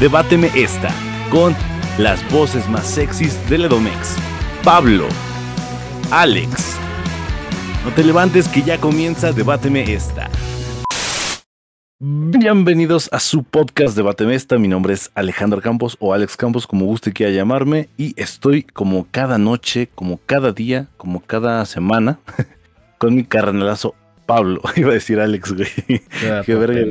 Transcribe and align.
Debáteme 0.00 0.50
esta, 0.56 0.92
con 1.30 1.54
las 1.98 2.28
voces 2.32 2.68
más 2.68 2.84
sexys 2.84 3.38
del 3.48 3.66
Edomex. 3.66 4.16
Pablo, 4.64 5.06
Alex. 6.10 6.76
No 7.84 7.92
te 7.92 8.02
levantes 8.02 8.48
que 8.48 8.62
ya 8.62 8.80
comienza 8.80 9.30
Debáteme 9.32 9.94
esta. 9.94 10.28
Bienvenidos 12.00 13.08
a 13.12 13.20
su 13.20 13.44
podcast 13.44 13.96
Debáteme 13.96 14.34
esta. 14.34 14.58
Mi 14.58 14.66
nombre 14.66 14.94
es 14.94 15.12
Alejandro 15.14 15.60
Campos 15.60 15.96
o 16.00 16.12
Alex 16.12 16.36
Campos, 16.36 16.66
como 16.66 16.86
guste 16.86 17.12
quiera 17.12 17.30
llamarme. 17.30 17.88
Y 17.96 18.20
estoy 18.20 18.64
como 18.64 19.06
cada 19.12 19.38
noche, 19.38 19.88
como 19.94 20.18
cada 20.26 20.50
día, 20.50 20.88
como 20.96 21.20
cada 21.20 21.64
semana, 21.66 22.18
con 22.98 23.14
mi 23.14 23.22
carnalazo 23.22 23.94
Pablo. 24.26 24.60
Iba 24.74 24.90
a 24.90 24.94
decir 24.94 25.20
Alex, 25.20 25.52
güey. 25.52 26.02
Qué 26.44 26.54
verga. 26.56 26.82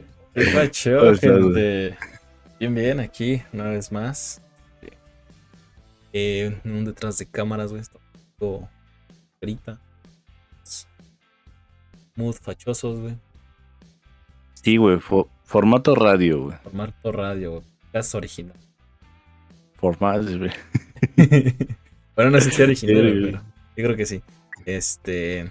¿Qué 0.34 0.44
pacho, 0.54 1.14
gente? 1.14 1.96
Bien, 2.58 2.74
bien, 2.74 3.00
aquí, 3.00 3.42
una 3.52 3.70
vez 3.70 3.92
más. 3.92 4.40
Eh, 6.12 6.60
un 6.64 6.84
detrás 6.84 7.18
de 7.18 7.26
cámaras, 7.26 7.70
güey. 7.70 7.82
Está 7.82 7.98
todo 8.38 8.68
grita. 9.40 9.80
Mood 12.16 12.34
fachosos, 12.34 13.00
güey. 13.00 13.16
Sí, 14.54 14.76
güey. 14.76 14.98
formato 15.44 15.94
radio, 15.94 16.44
güey. 16.44 16.58
Formato 16.62 17.12
radio, 17.12 17.50
güey. 17.52 17.62
Caso 17.92 18.18
original. 18.18 18.56
Formato, 19.74 20.38
güey. 20.38 20.50
bueno, 22.16 22.30
no 22.30 22.40
sé 22.40 22.50
si 22.50 22.62
original, 22.62 22.96
pero 22.96 23.42
yo 23.76 23.84
creo 23.84 23.96
que 23.96 24.06
sí. 24.06 24.22
Este. 24.66 25.50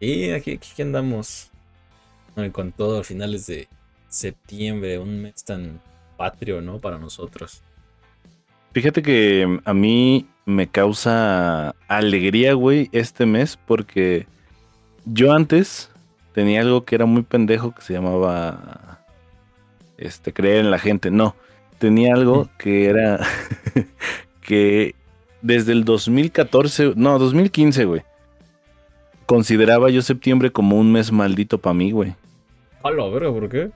Y 0.00 0.30
aquí, 0.30 0.52
aquí 0.52 0.82
andamos. 0.82 1.50
con 2.52 2.72
todo 2.72 3.00
a 3.00 3.04
finales 3.04 3.46
de 3.46 3.68
septiembre, 4.14 4.98
un 4.98 5.22
mes 5.22 5.44
tan 5.44 5.80
patrio, 6.16 6.60
¿no? 6.60 6.78
Para 6.78 6.98
nosotros. 6.98 7.62
Fíjate 8.72 9.02
que 9.02 9.60
a 9.64 9.74
mí 9.74 10.26
me 10.46 10.68
causa 10.68 11.74
alegría, 11.88 12.54
güey, 12.54 12.88
este 12.92 13.26
mes, 13.26 13.56
porque 13.56 14.26
yo 15.04 15.32
antes 15.32 15.90
tenía 16.32 16.60
algo 16.60 16.84
que 16.84 16.94
era 16.94 17.06
muy 17.06 17.22
pendejo 17.22 17.74
que 17.74 17.82
se 17.82 17.92
llamaba 17.92 19.04
este 19.98 20.32
creer 20.32 20.58
en 20.58 20.70
la 20.70 20.78
gente. 20.78 21.10
No, 21.10 21.34
tenía 21.78 22.14
algo 22.14 22.48
que 22.58 22.86
era 22.86 23.20
que 24.40 24.94
desde 25.42 25.72
el 25.72 25.84
2014, 25.84 26.92
no, 26.96 27.18
2015, 27.18 27.84
güey. 27.84 28.02
Consideraba 29.26 29.90
yo 29.90 30.02
septiembre 30.02 30.52
como 30.52 30.78
un 30.78 30.92
mes 30.92 31.10
maldito 31.10 31.58
para 31.58 31.74
mí, 31.74 31.90
güey. 31.90 32.14
Hola, 32.82 33.08
ver, 33.08 33.24
¿por 33.28 33.48
qué? 33.48 33.70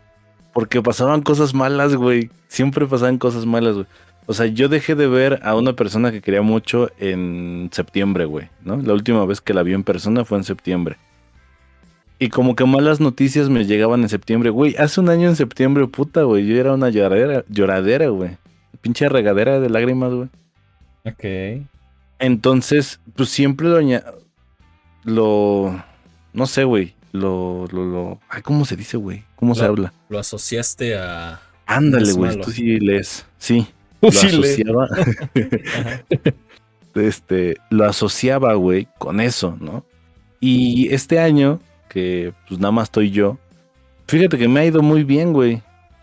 Porque 0.53 0.83
pasaban 0.83 1.23
cosas 1.23 1.55
malas, 1.55 1.95
güey. 1.95 2.31
Siempre 2.49 2.87
pasaban 2.87 3.19
cosas 3.19 3.47
malas, 3.47 3.75
güey. 3.75 3.87
O 4.27 4.35
sea, 4.35 4.47
yo 4.47 4.69
dejé 4.69 4.95
de 4.95 5.07
ver 5.07 5.41
a 5.43 5.55
una 5.55 5.73
persona 5.73 6.13
que 6.13 6.21
quería 6.21 6.43
mucho 6.43 6.91
en 6.99 7.71
septiembre, 7.73 8.27
güey, 8.27 8.51
¿no? 8.63 8.77
La 8.77 8.93
última 8.93 9.25
vez 9.25 9.41
que 9.41 9.55
la 9.55 9.63
vi 9.63 9.73
en 9.73 9.85
persona 9.85 10.25
fue 10.25 10.37
en 10.37 10.45
septiembre. 10.45 10.99
Y 12.19 12.29
como 12.29 12.55
que 12.55 12.65
malas 12.67 13.01
noticias 13.01 13.49
me 13.49 13.65
llegaban 13.65 14.03
en 14.03 14.09
septiembre, 14.09 14.51
güey. 14.51 14.77
Hace 14.77 15.01
un 15.01 15.09
año 15.09 15.29
en 15.29 15.37
septiembre, 15.37 15.87
puta, 15.87 16.25
güey. 16.25 16.47
Yo 16.47 16.57
era 16.57 16.75
una 16.75 16.91
lloradera, 16.91 17.45
lloradera, 17.49 18.09
güey. 18.09 18.37
Pinche 18.83 19.09
regadera 19.09 19.61
de 19.61 19.71
lágrimas, 19.71 20.13
güey. 20.13 20.29
Ok. 21.07 21.67
Entonces, 22.19 23.01
pues 23.17 23.31
siempre 23.31 23.69
lo, 23.69 23.81
lo 25.05 25.85
no 26.35 26.47
sé, 26.47 26.65
güey 26.65 26.98
lo, 27.13 27.67
lo, 27.71 27.85
lo, 27.85 28.21
ay, 28.29 28.43
¿cómo 28.43 28.65
se 28.65 28.77
dice, 28.77 28.97
güey? 28.97 29.25
¿Cómo 29.37 29.55
se 29.55 29.65
habla? 29.65 29.93
Lo 30.09 30.19
asociaste 30.19 30.97
a. 30.97 31.41
Ándale, 31.67 32.13
güey, 32.13 32.41
tú 32.41 32.51
sí 32.51 32.81
lees. 32.81 33.27
Sí. 33.39 33.67
Lo 34.01 34.09
asociaba. 34.09 34.89
este, 36.95 37.57
lo 37.71 37.85
asociaba, 37.85 38.55
güey, 38.55 38.89
con 38.99 39.21
eso, 39.21 39.57
¿no? 39.61 39.85
Y 40.41 40.93
este 40.93 41.19
año, 41.19 41.61
que 41.89 42.33
pues 42.49 42.61
nada 42.61 42.73
más 42.73 42.85
estoy 42.85 43.11
yo, 43.11 43.39
fíjate 44.07 44.39
que 44.39 44.49
me 44.49 44.61
ha 44.61 44.65
ido 44.65 44.83
muy 44.83 45.05
bien, 45.05 45.33
güey, 45.33 45.63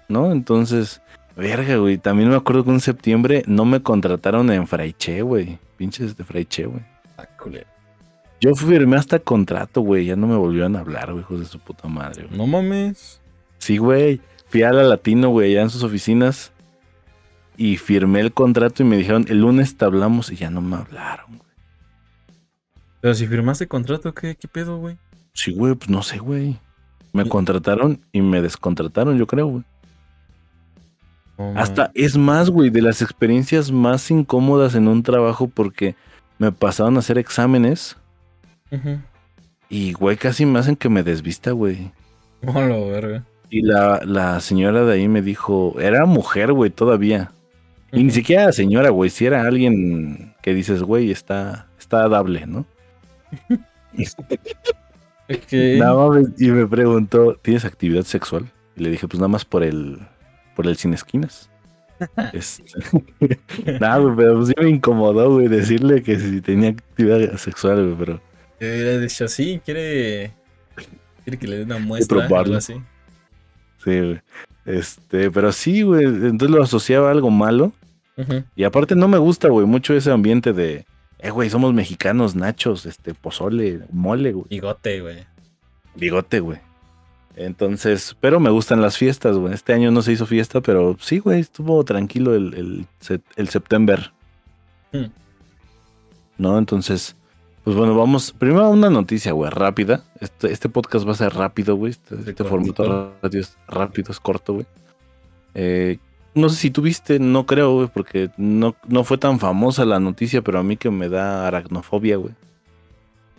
¿no? 0.10 0.32
Entonces, 0.32 1.02
verga, 1.36 1.78
güey, 1.78 1.98
también 1.98 2.30
me 2.30 2.36
acuerdo 2.36 2.64
que 2.64 2.72
en 2.72 2.80
septiembre 2.80 3.44
no 3.48 3.66
me 3.66 3.82
contrataron 3.82 4.52
en 4.52 4.68
Fraiche, 4.68 5.22
güey. 5.22 5.58
Pinches 5.78 6.16
de 6.16 6.24
Fraiche, 6.24 6.66
güey. 6.66 6.82
Ah, 7.18 7.28
yo 8.42 8.54
firmé 8.56 8.98
hasta 8.98 9.20
contrato, 9.20 9.82
güey. 9.82 10.06
Ya 10.06 10.16
no 10.16 10.28
me 10.28 10.36
volvieron 10.36 10.76
a 10.76 10.80
hablar, 10.80 11.12
güey, 11.12 11.22
hijos 11.22 11.40
de 11.40 11.46
su 11.46 11.60
puta 11.60 11.88
madre. 11.88 12.28
No 12.32 12.48
mames. 12.48 13.22
Sí, 13.58 13.78
güey. 13.78 14.22
Fui 14.48 14.64
a 14.64 14.72
la 14.72 14.84
Latino, 14.84 15.30
güey, 15.30 15.52
allá 15.52 15.64
en 15.64 15.70
sus 15.70 15.84
oficinas. 15.84 16.52
Y 17.58 17.78
firmé 17.78 18.20
el 18.20 18.34
contrato 18.34 18.84
y 18.84 18.86
me 18.86 18.98
dijeron, 18.98 19.26
el 19.30 19.40
lunes 19.40 19.78
te 19.78 19.86
hablamos 19.86 20.32
y 20.32 20.36
ya 20.36 20.50
no 20.50 20.62
me 20.62 20.76
hablaron, 20.76 21.38
güey. 21.38 21.52
Pero 23.02 23.14
si 23.14 23.28
firmaste 23.28 23.68
contrato, 23.68 24.14
¿qué, 24.14 24.36
qué 24.36 24.48
pedo, 24.48 24.78
güey? 24.78 24.98
Sí, 25.34 25.54
güey, 25.54 25.76
pues 25.76 25.90
no 25.90 26.04
sé, 26.04 26.18
güey. 26.18 26.60
Me 27.14 27.28
contrataron 27.30 28.02
y 28.12 28.22
me 28.22 28.42
descontrataron, 28.42 29.18
yo 29.18 29.26
creo, 29.26 29.48
güey. 29.48 29.64
Hasta 31.56 31.92
es 31.94 32.18
más, 32.18 32.50
güey, 32.50 32.70
de 32.70 32.82
las 32.82 33.02
experiencias 33.02 33.72
más 33.72 34.10
incómodas 34.10 34.76
en 34.76 34.88
un 34.88 35.04
trabajo 35.04 35.48
porque 35.48 35.96
me 36.38 36.52
pasaron 36.52 36.96
a 36.96 37.00
hacer 37.00 37.18
exámenes 37.18 37.98
y, 39.70 39.94
güey, 39.94 40.18
casi 40.18 40.46
me 40.46 40.60
hacen 40.60 40.76
que 40.76 40.90
me 40.90 41.04
desvista, 41.04 41.52
güey. 41.52 41.92
Hola, 42.46 42.78
verga. 42.78 43.24
Y 43.50 43.62
la, 43.62 44.02
la, 44.06 44.40
señora 44.40 44.84
de 44.84 44.94
ahí 44.94 45.08
me 45.08 45.22
dijo, 45.22 45.76
era 45.80 46.06
mujer, 46.06 46.52
güey, 46.52 46.72
todavía. 46.72 47.32
Y 47.92 48.04
ni 48.04 48.12
siquiera 48.12 48.52
señora, 48.52 48.90
güey, 48.90 49.10
si 49.10 49.26
era 49.26 49.44
alguien 49.44 50.36
que 50.42 50.54
dices, 50.54 50.84
güey, 50.84 51.12
está, 51.12 51.68
está 51.80 52.08
dable, 52.10 52.46
¿no? 52.46 52.66
y 56.38 56.52
me 56.52 56.68
preguntó, 56.68 57.36
¿tienes 57.42 57.66
actividad 57.66 58.04
sexual? 58.04 58.52
Y 58.76 58.84
le 58.84 58.90
dije, 58.90 59.08
pues 59.08 59.20
nada 59.20 59.30
más 59.30 59.46
por 59.46 59.64
el, 59.64 60.00
por 60.56 60.68
el 60.68 60.76
sin 60.76 60.94
esquinas. 60.94 61.50
este, 62.34 62.66
nada, 63.80 64.00
güey, 64.00 64.16
pero 64.16 64.46
sí 64.46 64.54
me 64.62 64.70
incomodó, 64.70 65.34
güey, 65.34 65.48
decirle 65.48 66.04
que 66.04 66.20
si 66.20 66.42
tenía 66.42 66.72
actividad 66.72 67.38
sexual, 67.38 67.84
güey, 67.84 67.96
pero 67.98 68.22
hubiera 68.74 68.98
dicho 69.00 69.26
así, 69.26 69.62
quiere, 69.64 70.34
quiere 71.24 71.38
que 71.38 71.48
le 71.48 71.58
dé 71.58 71.64
una 71.64 71.80
muestra 71.80 72.28
o 72.28 72.38
algo 72.38 72.56
así. 72.56 72.74
Sí, 73.84 74.00
güey. 74.00 74.22
Este, 74.66 75.30
pero 75.30 75.52
sí, 75.52 75.84
güey, 75.84 76.06
entonces 76.06 76.50
lo 76.50 76.64
asociaba 76.64 77.10
a 77.10 77.12
algo 77.12 77.30
malo. 77.30 77.72
Y 78.56 78.64
aparte 78.64 78.96
no 78.96 79.10
me 79.10 79.18
gusta, 79.18 79.50
güey, 79.50 79.66
mucho 79.66 79.94
ese 79.94 80.10
ambiente 80.10 80.54
de, 80.54 80.86
eh, 81.20 81.32
güey, 81.32 81.50
somos 81.50 81.74
mexicanos, 81.74 82.36
nachos, 82.36 82.86
este, 82.86 83.14
pozole, 83.14 83.82
mole, 83.92 84.32
güey. 84.32 84.46
Bigote, 84.50 85.02
güey. 85.02 85.26
Bigote, 85.96 86.40
güey. 86.40 86.60
Entonces, 87.36 88.16
pero 88.20 88.40
me 88.40 88.50
gustan 88.50 88.82
las 88.82 88.98
fiestas, 88.98 89.36
güey. 89.36 89.54
Este 89.54 89.74
año 89.74 89.92
no 89.92 90.02
se 90.02 90.14
hizo 90.14 90.26
fiesta, 90.26 90.62
pero 90.62 90.96
sí, 91.00 91.20
güey, 91.20 91.42
estuvo 91.42 91.84
tranquilo 91.84 92.36
el, 92.36 92.54
el, 92.54 92.88
el 93.36 93.50
septiembre. 93.50 94.12
Hmm. 94.94 95.08
¿No? 96.38 96.58
Entonces, 96.58 97.16
pues 97.66 97.76
bueno, 97.76 97.98
vamos. 97.98 98.32
Primero 98.32 98.70
una 98.70 98.92
noticia, 98.92 99.32
güey, 99.32 99.50
rápida. 99.50 100.04
Este, 100.22 100.52
este 100.52 100.70
podcast 100.70 101.08
va 101.08 101.14
a 101.14 101.16
ser 101.16 101.34
rápido, 101.34 101.76
güey. 101.76 101.94
Este, 101.94 102.16
este 102.16 102.44
formato 102.44 103.18
radio 103.24 103.42
es 103.42 103.58
rápido, 103.68 104.12
es 104.12 104.20
corto, 104.20 104.54
güey. 104.54 104.68
Eh, 105.56 105.98
no 106.36 106.50
sé 106.50 106.58
si 106.58 106.70
tuviste, 106.70 107.18
no 107.18 107.48
creo, 107.48 107.74
güey, 107.74 107.88
porque 107.88 108.30
no, 108.38 108.76
no 108.88 109.04
fue 109.04 109.18
tan 109.18 109.40
famosa 109.40 109.84
la 109.84 110.00
noticia, 110.00 110.44
pero 110.44 110.60
a 110.60 110.64
mí 110.64 110.78
que 110.78 110.92
me 110.92 111.10
da 111.10 111.48
aracnofobia, 111.48 112.18
güey. 112.18 112.36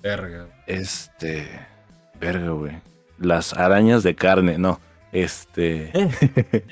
Verga. 0.03 0.48
Este. 0.66 1.48
Verga, 2.19 2.50
güey. 2.50 2.72
Las 3.21 3.53
arañas 3.53 4.03
de 4.03 4.16
carne, 4.16 4.59
no. 4.59 4.80
Este. 5.12 5.92
¿Eh? 5.95 6.65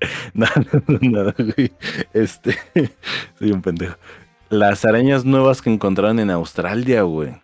no, 0.34 0.46
no, 0.86 0.98
no, 1.00 1.32
güey. 1.32 1.72
Este. 2.12 2.58
Soy 3.38 3.52
un 3.52 3.62
pendejo. 3.62 3.96
Las 4.50 4.84
arañas 4.84 5.24
nuevas 5.24 5.62
que 5.62 5.72
encontraron 5.72 6.18
en 6.18 6.30
Australia, 6.30 7.02
güey. 7.02 7.40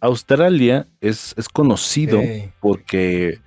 Australia 0.00 0.86
es, 1.00 1.34
es 1.36 1.48
conocido 1.48 2.20
porque 2.60 3.40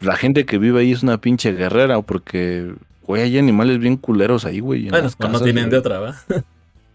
la 0.00 0.16
gente 0.16 0.46
que 0.46 0.58
vive 0.58 0.80
ahí 0.80 0.92
es 0.92 1.02
una 1.02 1.20
pinche 1.20 1.52
guerrera, 1.52 1.98
o 1.98 2.02
porque, 2.02 2.74
güey, 3.02 3.22
hay 3.22 3.38
animales 3.38 3.78
bien 3.78 3.96
culeros 3.96 4.44
ahí, 4.44 4.60
güey. 4.60 4.88
Bueno, 4.88 5.08
o 5.18 5.28
no 5.28 5.40
tienen 5.40 5.70
de 5.70 5.76
otra, 5.76 5.98
¿va? 5.98 6.16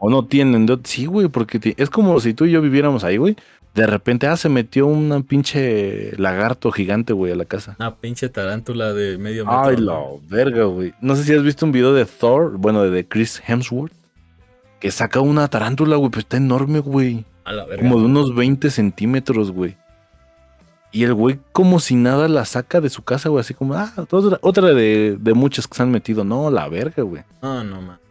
O 0.05 0.09
no 0.09 0.25
tienen 0.25 0.65
de. 0.65 0.77
Sí, 0.83 1.05
güey, 1.05 1.29
porque 1.29 1.75
es 1.77 1.89
como 1.89 2.19
si 2.19 2.33
tú 2.33 2.43
y 2.43 2.51
yo 2.51 2.61
viviéramos 2.61 3.05
ahí, 3.05 3.15
güey. 3.15 3.37
De 3.73 3.87
repente, 3.87 4.27
ah, 4.27 4.35
se 4.35 4.49
metió 4.49 4.85
una 4.85 5.21
pinche 5.21 6.11
lagarto 6.17 6.73
gigante, 6.73 7.13
güey, 7.13 7.31
a 7.31 7.37
la 7.37 7.45
casa. 7.45 7.77
Una 7.79 7.95
pinche 7.95 8.27
tarántula 8.27 8.91
de 8.91 9.17
medio 9.17 9.45
metro. 9.45 9.63
Ay, 9.63 9.77
la 9.77 10.01
verga, 10.27 10.65
güey. 10.65 10.93
No 10.99 11.15
sé 11.15 11.23
si 11.23 11.33
has 11.33 11.41
visto 11.41 11.65
un 11.65 11.71
video 11.71 11.93
de 11.93 12.03
Thor, 12.03 12.57
bueno, 12.57 12.83
de 12.83 13.07
Chris 13.07 13.41
Hemsworth, 13.47 13.93
que 14.81 14.91
saca 14.91 15.21
una 15.21 15.47
tarántula, 15.47 15.95
güey, 15.95 16.09
pero 16.09 16.19
está 16.19 16.35
enorme, 16.35 16.79
güey. 16.79 17.23
A 17.45 17.53
la 17.53 17.65
verga. 17.65 17.87
Como 17.87 18.01
de 18.01 18.05
unos 18.07 18.35
20 18.35 18.71
centímetros, 18.71 19.51
güey. 19.51 19.77
Y 20.91 21.05
el 21.05 21.13
güey, 21.13 21.39
como 21.53 21.79
si 21.79 21.95
nada, 21.95 22.27
la 22.27 22.43
saca 22.43 22.81
de 22.81 22.89
su 22.89 23.03
casa, 23.03 23.29
güey. 23.29 23.39
Así 23.39 23.53
como, 23.53 23.75
ah, 23.75 23.93
otra, 24.41 24.73
de, 24.73 25.15
de, 25.17 25.33
muchas 25.33 25.65
que 25.65 25.77
se 25.77 25.83
han 25.83 25.91
metido. 25.91 26.25
No, 26.25 26.51
la 26.51 26.67
verga, 26.67 27.03
güey. 27.03 27.23
No, 27.41 27.63
no, 27.63 27.81
man. 27.81 28.02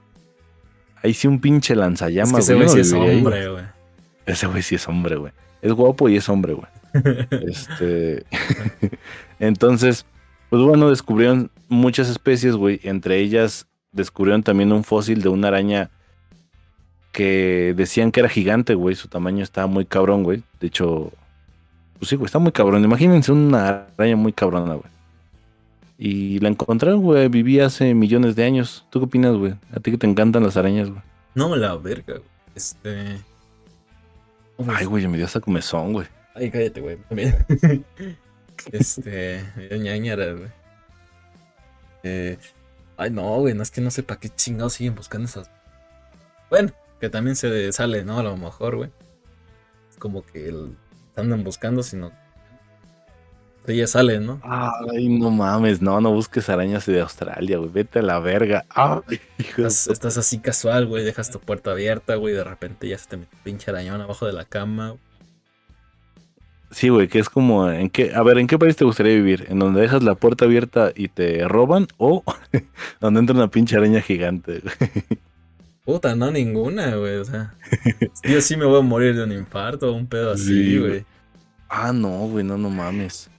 Ahí 1.03 1.15
sí 1.15 1.27
un 1.27 1.41
pinche 1.41 1.75
lanzallamas, 1.75 2.49
es 2.49 2.51
ese 2.51 2.55
güey. 2.55 2.69
sí 2.69 2.81
es 2.81 2.93
hombre, 2.93 3.49
güey. 3.49 3.65
Ese 4.27 4.47
güey 4.47 4.63
sí 4.63 4.75
es 4.77 4.89
hombre, 4.89 5.17
güey. 5.17 5.33
Es 5.61 5.73
guapo 5.73 6.09
y 6.09 6.17
es 6.17 6.29
hombre, 6.29 6.55
güey. 6.55 6.69
este. 7.49 8.25
Entonces, 9.41 10.07
pues 10.51 10.63
bueno, 10.63 10.91
descubrieron 10.91 11.51
muchas 11.69 12.09
especies, 12.09 12.55
güey. 12.55 12.81
Entre 12.85 13.19
ellas 13.19 13.67
descubrieron 13.91 14.43
también 14.43 14.73
un 14.73 14.85
fósil 14.85 15.23
de 15.23 15.29
una 15.29 15.49
araña 15.49 15.91
que 17.11 17.75
decían 17.77 18.13
que 18.13 18.21
era 18.21 18.29
gigante, 18.29 18.75
güey. 18.75 18.95
Su 18.95 19.09
tamaño 19.09 19.43
estaba 19.43 19.67
muy 19.67 19.85
cabrón, 19.85 20.23
güey. 20.23 20.43
De 20.61 20.69
hecho, 20.69 21.13
pues 21.99 22.09
sí, 22.09 22.17
güey, 22.17 22.27
está 22.27 22.39
muy 22.39 22.53
cabrón. 22.53 22.85
Imagínense 22.85 23.33
una 23.33 23.87
araña 23.97 24.17
muy 24.17 24.33
cabrona, 24.33 24.75
güey. 24.75 24.91
Y 26.05 26.41
la 26.41 26.49
encontraron, 26.49 27.01
güey. 27.01 27.29
Vivía 27.29 27.67
hace 27.67 27.95
millones 27.95 28.35
de 28.35 28.43
años. 28.43 28.85
¿Tú 28.91 28.99
qué 28.99 29.05
opinas, 29.05 29.37
güey? 29.37 29.55
A 29.71 29.79
ti 29.79 29.93
que 29.93 29.99
te 29.99 30.09
encantan 30.09 30.43
las 30.43 30.57
arañas, 30.57 30.91
güey. 30.91 31.01
No, 31.37 31.55
la 31.55 31.77
verga, 31.77 32.15
güey. 32.15 32.29
Este. 32.57 33.21
Ay, 34.67 34.85
güey, 34.85 35.07
me 35.07 35.17
dio 35.17 35.27
hasta 35.27 35.39
comezón, 35.39 35.93
güey. 35.93 36.09
Ay, 36.35 36.51
cállate, 36.51 36.81
güey. 36.81 36.97
También. 37.09 37.47
este. 38.73 39.45
Me 39.55 39.69
dio 39.69 39.77
ñañara, 39.77 40.33
güey. 40.33 40.49
Eh. 42.03 42.37
Ay, 42.97 43.11
no, 43.11 43.39
güey. 43.39 43.55
No 43.55 43.63
es 43.63 43.71
que 43.71 43.81
no 43.81 43.93
sé 43.93 44.03
para 44.03 44.19
qué 44.19 44.29
chingados 44.29 44.73
siguen 44.73 44.97
buscando 44.97 45.27
esas. 45.27 45.53
Bueno, 46.51 46.73
que 46.99 47.11
también 47.11 47.37
se 47.37 47.73
sale, 47.73 48.05
¿no? 48.05 48.19
A 48.19 48.25
lo 48.25 48.37
mejor, 48.37 48.75
güey. 48.75 48.91
Es 49.89 49.99
como 49.99 50.27
que 50.27 50.49
el 50.49 50.77
andan 51.15 51.45
buscando, 51.45 51.85
sino. 51.85 52.11
Ella 53.67 53.87
sale, 53.87 54.19
¿no? 54.19 54.41
Ay, 54.43 55.09
no 55.09 55.31
mames, 55.31 55.81
no, 55.81 56.01
no 56.01 56.13
busques 56.13 56.49
arañas 56.49 56.87
de 56.87 57.01
Australia, 57.01 57.59
güey. 57.59 57.71
Vete 57.71 58.01
a 58.01 58.03
la 58.03 58.19
verga. 58.19 58.65
estás, 59.39 60.19
así 60.19 60.39
casual, 60.39 60.87
güey. 60.87 61.05
Dejas 61.05 61.31
tu 61.31 61.39
puerta 61.39 61.71
abierta, 61.71 62.17
güey. 62.17 62.35
De 62.35 62.43
repente 62.43 62.89
ya 62.89 62.99
se 62.99 63.09
te 63.09 63.17
mete 63.17 63.37
pinche 63.45 63.71
arañón 63.71 64.01
abajo 64.01 64.27
de 64.27 64.33
la 64.33 64.45
cama. 64.45 64.97
Sí, 66.73 66.89
güey, 66.89 67.07
que 67.07 67.19
es 67.19 67.29
como, 67.29 67.71
¿en 67.71 67.91
qué, 67.91 68.15
a 68.15 68.23
ver, 68.23 68.39
¿en 68.39 68.47
qué 68.47 68.59
país 68.59 68.77
te 68.77 68.85
gustaría 68.85 69.13
vivir? 69.13 69.45
¿En 69.51 69.59
donde 69.59 69.83
dejas 69.83 70.03
la 70.03 70.15
puerta 70.15 70.47
abierta 70.47 70.91
y 70.97 71.09
te 71.09 71.47
roban 71.47 71.87
o 71.99 72.25
donde 73.01 73.21
entra 73.21 73.37
una 73.37 73.49
pinche 73.51 73.77
araña 73.77 74.01
gigante? 74.01 74.63
Puta, 75.85 76.15
no 76.17 76.31
ninguna, 76.31 76.97
güey. 76.97 77.17
O 77.17 77.25
sea, 77.25 77.55
yo 78.25 78.41
sí 78.41 78.57
me 78.57 78.65
voy 78.65 78.79
a 78.79 78.83
morir 78.83 79.15
de 79.15 79.25
un 79.25 79.33
infarto 79.33 79.91
o 79.91 79.93
un 79.93 80.07
pedo 80.07 80.33
así, 80.33 80.79
güey. 80.79 81.05
ah, 81.69 81.93
no, 81.93 82.27
güey, 82.29 82.43
no, 82.45 82.57
no 82.57 82.71
mames. 82.71 83.32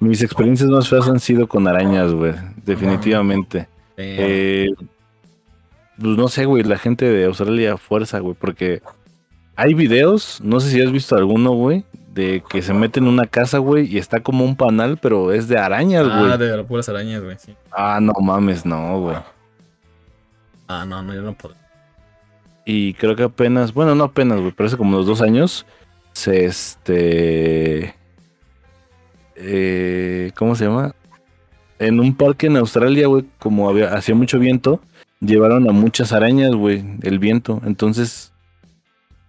Mis 0.00 0.22
experiencias 0.22 0.68
más 0.70 0.88
feas 0.88 1.08
han 1.08 1.20
sido 1.20 1.46
con 1.46 1.68
arañas, 1.68 2.12
güey. 2.12 2.34
Definitivamente. 2.64 3.68
Eh, 3.96 4.70
pues 6.00 6.16
no 6.16 6.28
sé, 6.28 6.46
güey, 6.46 6.62
la 6.62 6.78
gente 6.78 7.04
de 7.04 7.26
Australia 7.26 7.76
fuerza, 7.76 8.18
güey, 8.20 8.34
porque 8.34 8.82
hay 9.56 9.74
videos, 9.74 10.40
no 10.42 10.58
sé 10.58 10.70
si 10.70 10.80
has 10.80 10.90
visto 10.90 11.16
alguno, 11.16 11.50
güey, 11.52 11.84
de 12.14 12.42
que 12.48 12.62
se 12.62 12.72
mete 12.72 12.98
en 12.98 13.06
una 13.06 13.26
casa, 13.26 13.58
güey, 13.58 13.86
y 13.86 13.98
está 13.98 14.20
como 14.20 14.44
un 14.44 14.56
panal, 14.56 14.96
pero 14.96 15.32
es 15.32 15.48
de 15.48 15.58
arañas, 15.58 16.04
güey. 16.04 16.32
Ah, 16.32 16.38
de 16.38 16.64
puras 16.64 16.88
arañas, 16.88 17.22
güey, 17.22 17.36
sí. 17.38 17.54
Ah, 17.70 17.98
no 18.00 18.14
mames, 18.22 18.64
no, 18.64 19.00
güey. 19.00 19.16
Ah, 20.66 20.86
no, 20.86 21.02
no, 21.02 21.14
yo 21.14 21.20
no 21.20 21.34
puedo. 21.34 21.54
Y 22.64 22.94
creo 22.94 23.16
que 23.16 23.24
apenas, 23.24 23.74
bueno, 23.74 23.94
no 23.94 24.04
apenas, 24.04 24.40
güey, 24.40 24.52
pero 24.52 24.66
hace 24.68 24.78
como 24.78 24.96
unos 24.96 25.06
dos 25.06 25.20
años, 25.20 25.66
se 26.12 26.46
este. 26.46 27.94
Eh, 29.42 30.32
¿Cómo 30.36 30.54
se 30.54 30.66
llama? 30.66 30.94
En 31.78 31.98
un 31.98 32.14
parque 32.14 32.46
en 32.46 32.58
Australia, 32.58 33.06
güey, 33.06 33.24
como 33.38 33.68
había, 33.68 33.94
hacía 33.94 34.14
mucho 34.14 34.38
viento, 34.38 34.80
llevaron 35.20 35.68
a 35.68 35.72
muchas 35.72 36.12
arañas, 36.12 36.54
güey, 36.54 36.84
el 37.02 37.18
viento. 37.18 37.60
Entonces, 37.64 38.32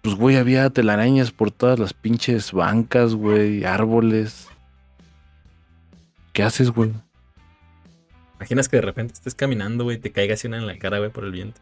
pues, 0.02 0.16
güey, 0.16 0.36
había 0.36 0.70
telarañas 0.70 1.32
por 1.32 1.52
todas 1.52 1.80
las 1.80 1.94
pinches 1.94 2.52
bancas, 2.52 3.16
güey, 3.16 3.64
árboles. 3.64 4.50
¿Qué 6.34 6.44
haces, 6.44 6.72
güey? 6.72 6.92
Imaginas 8.38 8.68
que 8.68 8.78
de 8.78 8.82
repente 8.82 9.14
estés 9.14 9.36
caminando, 9.36 9.86
güey, 9.86 9.98
te 9.98 10.12
caiga 10.12 10.34
así 10.34 10.48
una 10.48 10.58
en 10.58 10.68
la 10.68 10.78
cara, 10.78 10.98
güey, 10.98 11.10
por 11.10 11.24
el 11.24 11.32
viento. 11.32 11.62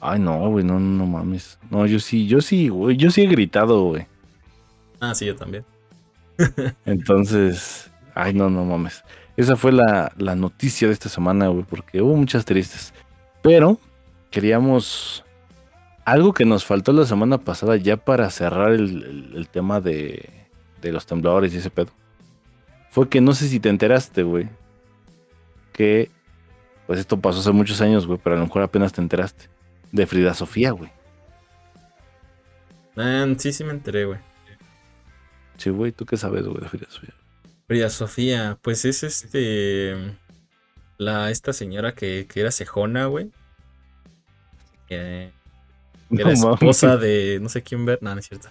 Ay, 0.00 0.20
no, 0.20 0.48
güey, 0.50 0.64
no, 0.64 0.78
no 0.78 1.06
mames. 1.06 1.58
No, 1.70 1.86
yo 1.86 1.98
sí, 1.98 2.26
yo 2.26 2.40
sí, 2.40 2.68
güey, 2.68 2.96
yo 2.96 3.10
sí 3.10 3.22
he 3.22 3.26
gritado, 3.26 3.82
güey. 3.84 4.06
Ah, 5.00 5.14
sí, 5.14 5.26
yo 5.26 5.34
también. 5.34 5.64
Entonces, 6.86 7.90
ay, 8.14 8.34
no, 8.34 8.50
no 8.50 8.64
mames. 8.64 9.02
Esa 9.36 9.56
fue 9.56 9.72
la, 9.72 10.12
noticia 10.16 10.88
de 10.88 10.94
esta 10.94 11.08
semana, 11.08 11.48
güey, 11.48 11.64
porque 11.64 12.02
hubo 12.02 12.14
muchas 12.16 12.44
tristes. 12.44 12.92
Pero 13.42 13.78
queríamos 14.30 15.24
algo 16.04 16.32
que 16.32 16.44
nos 16.44 16.64
faltó 16.64 16.92
la 16.92 17.06
semana 17.06 17.38
pasada 17.38 17.76
ya 17.76 17.96
para 17.96 18.28
cerrar 18.30 18.72
el, 18.72 19.48
tema 19.50 19.80
de, 19.80 20.28
de, 20.80 20.92
los 20.92 21.06
temblores 21.06 21.54
y 21.54 21.58
ese 21.58 21.70
pedo. 21.70 21.90
Fue 22.90 23.08
que 23.08 23.20
no 23.20 23.32
sé 23.32 23.48
si 23.48 23.58
te 23.58 23.68
enteraste, 23.68 24.22
güey. 24.22 24.48
Que, 25.72 26.10
pues 26.86 27.00
esto 27.00 27.18
pasó 27.18 27.40
hace 27.40 27.52
muchos 27.52 27.80
años, 27.80 28.06
güey, 28.06 28.20
pero 28.22 28.36
a 28.36 28.38
lo 28.38 28.44
mejor 28.44 28.62
apenas 28.62 28.92
te 28.92 29.00
enteraste 29.00 29.48
de 29.92 30.06
Frida 30.06 30.34
Sofía, 30.34 30.72
güey. 30.72 30.90
sí, 33.38 33.52
sí 33.52 33.64
me 33.64 33.70
enteré, 33.70 34.04
güey. 34.04 34.18
Sí, 35.62 35.70
güey, 35.70 35.92
¿tú 35.92 36.06
qué 36.06 36.16
sabes, 36.16 36.44
güey, 36.44 36.60
de 36.60 36.68
Frida 36.68 36.86
Sofía? 36.90 37.14
Frida 37.68 37.88
Sofía, 37.88 38.58
pues 38.62 38.84
es 38.84 39.04
este. 39.04 39.94
La, 40.98 41.30
esta 41.30 41.52
señora 41.52 41.94
que, 41.94 42.26
que 42.26 42.40
era 42.40 42.50
cejona, 42.50 43.06
güey. 43.06 43.30
Que, 44.88 45.30
era 46.10 46.32
esposa 46.32 46.96
de 46.96 47.38
no 47.40 47.48
sé 47.48 47.62
quién 47.62 47.86
ver. 47.86 48.00
No, 48.02 48.12
no 48.12 48.18
es 48.18 48.26
cierto. 48.26 48.48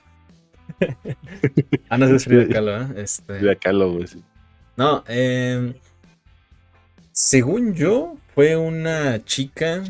ah, 1.90 1.98
no 1.98 2.06
es 2.06 2.24
Frida 2.24 2.48
Kahlo, 2.48 2.81
¿eh? 2.81 2.88
Este... 2.96 3.40
Frida 3.40 3.56
Kahlo, 3.58 3.92
güey, 3.92 4.08
sí. 4.08 4.24
No, 4.78 5.04
eh, 5.10 5.75
según 7.12 7.74
yo, 7.75 8.16
fue 8.34 8.56
una 8.56 9.22
chica 9.25 9.84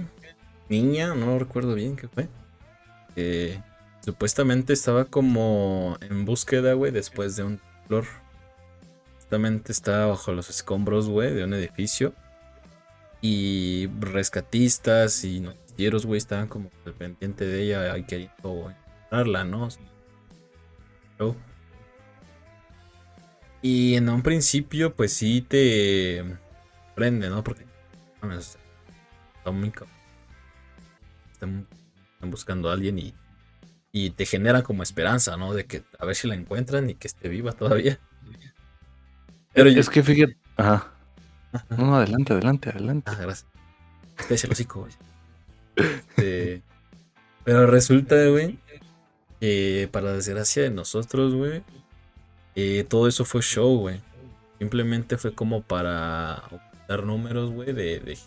niña, 0.69 1.13
no 1.13 1.37
recuerdo 1.37 1.75
bien 1.75 1.95
qué 1.95 2.07
fue. 2.07 2.27
Que 3.13 3.61
supuestamente 4.01 4.73
estaba 4.73 5.05
como 5.05 5.97
en 6.01 6.25
búsqueda, 6.25 6.73
güey, 6.73 6.91
después 6.91 7.35
de 7.35 7.43
un 7.43 7.61
flor. 7.87 8.05
Supuestamente 9.13 9.71
estaba 9.71 10.07
bajo 10.07 10.33
los 10.33 10.49
escombros, 10.49 11.09
güey, 11.09 11.33
de 11.33 11.43
un 11.43 11.53
edificio. 11.53 12.13
Y 13.21 13.87
rescatistas 13.99 15.23
y 15.23 15.39
noticieros, 15.39 16.05
güey, 16.05 16.17
estaban 16.17 16.47
como 16.47 16.71
al 16.85 16.93
pendiente 16.93 17.45
de 17.45 17.63
ella 17.63 17.97
y 17.97 18.03
queriendo 18.03 18.71
encontrarla, 18.71 19.43
¿no? 19.43 19.69
Y 23.61 23.95
en 23.95 24.09
un 24.09 24.23
principio, 24.23 24.95
pues 24.95 25.13
sí 25.13 25.41
te 25.41 26.25
prende, 26.95 27.29
¿no? 27.29 27.43
Porque 27.43 27.65
está 29.37 29.51
muy 29.51 29.71
están, 31.33 31.67
buscando 32.21 32.69
a 32.69 32.73
alguien 32.73 32.99
y, 32.99 33.13
y 33.91 34.11
te 34.11 34.25
genera 34.25 34.63
como 34.63 34.83
esperanza, 34.83 35.37
¿no? 35.37 35.53
De 35.53 35.65
que 35.65 35.83
a 35.99 36.05
ver 36.05 36.15
si 36.15 36.27
la 36.27 36.35
encuentran 36.35 36.89
y 36.89 36.95
que 36.95 37.07
esté 37.07 37.29
viva 37.29 37.51
todavía. 37.51 37.99
Pero 39.53 39.69
es 39.69 39.89
que 39.89 40.01
fíjate. 40.01 40.37
Ajá. 40.55 40.91
No, 41.69 41.95
adelante, 41.95 42.33
adelante, 42.33 42.69
adelante. 42.69 43.11
Ah, 43.13 43.17
gracias. 43.19 43.47
Este 44.29 44.47
el 44.47 44.53
hocico, 44.53 44.81
güey. 44.81 44.93
Este, 45.75 46.61
pero 47.43 47.65
resulta, 47.67 48.15
güey, 48.27 48.59
que 49.39 49.89
para 49.91 50.13
desgracia 50.13 50.63
de 50.63 50.69
nosotros, 50.69 51.33
güey, 51.33 51.63
eh, 52.55 52.85
todo 52.87 53.07
eso 53.07 53.25
fue 53.25 53.41
show, 53.41 53.77
güey. 53.77 53.99
Simplemente 54.59 55.17
fue 55.17 55.33
como 55.33 55.61
para 55.61 56.43
dar 56.87 57.03
números, 57.03 57.51
güey, 57.51 57.73
de, 57.73 57.99
de 57.99 58.17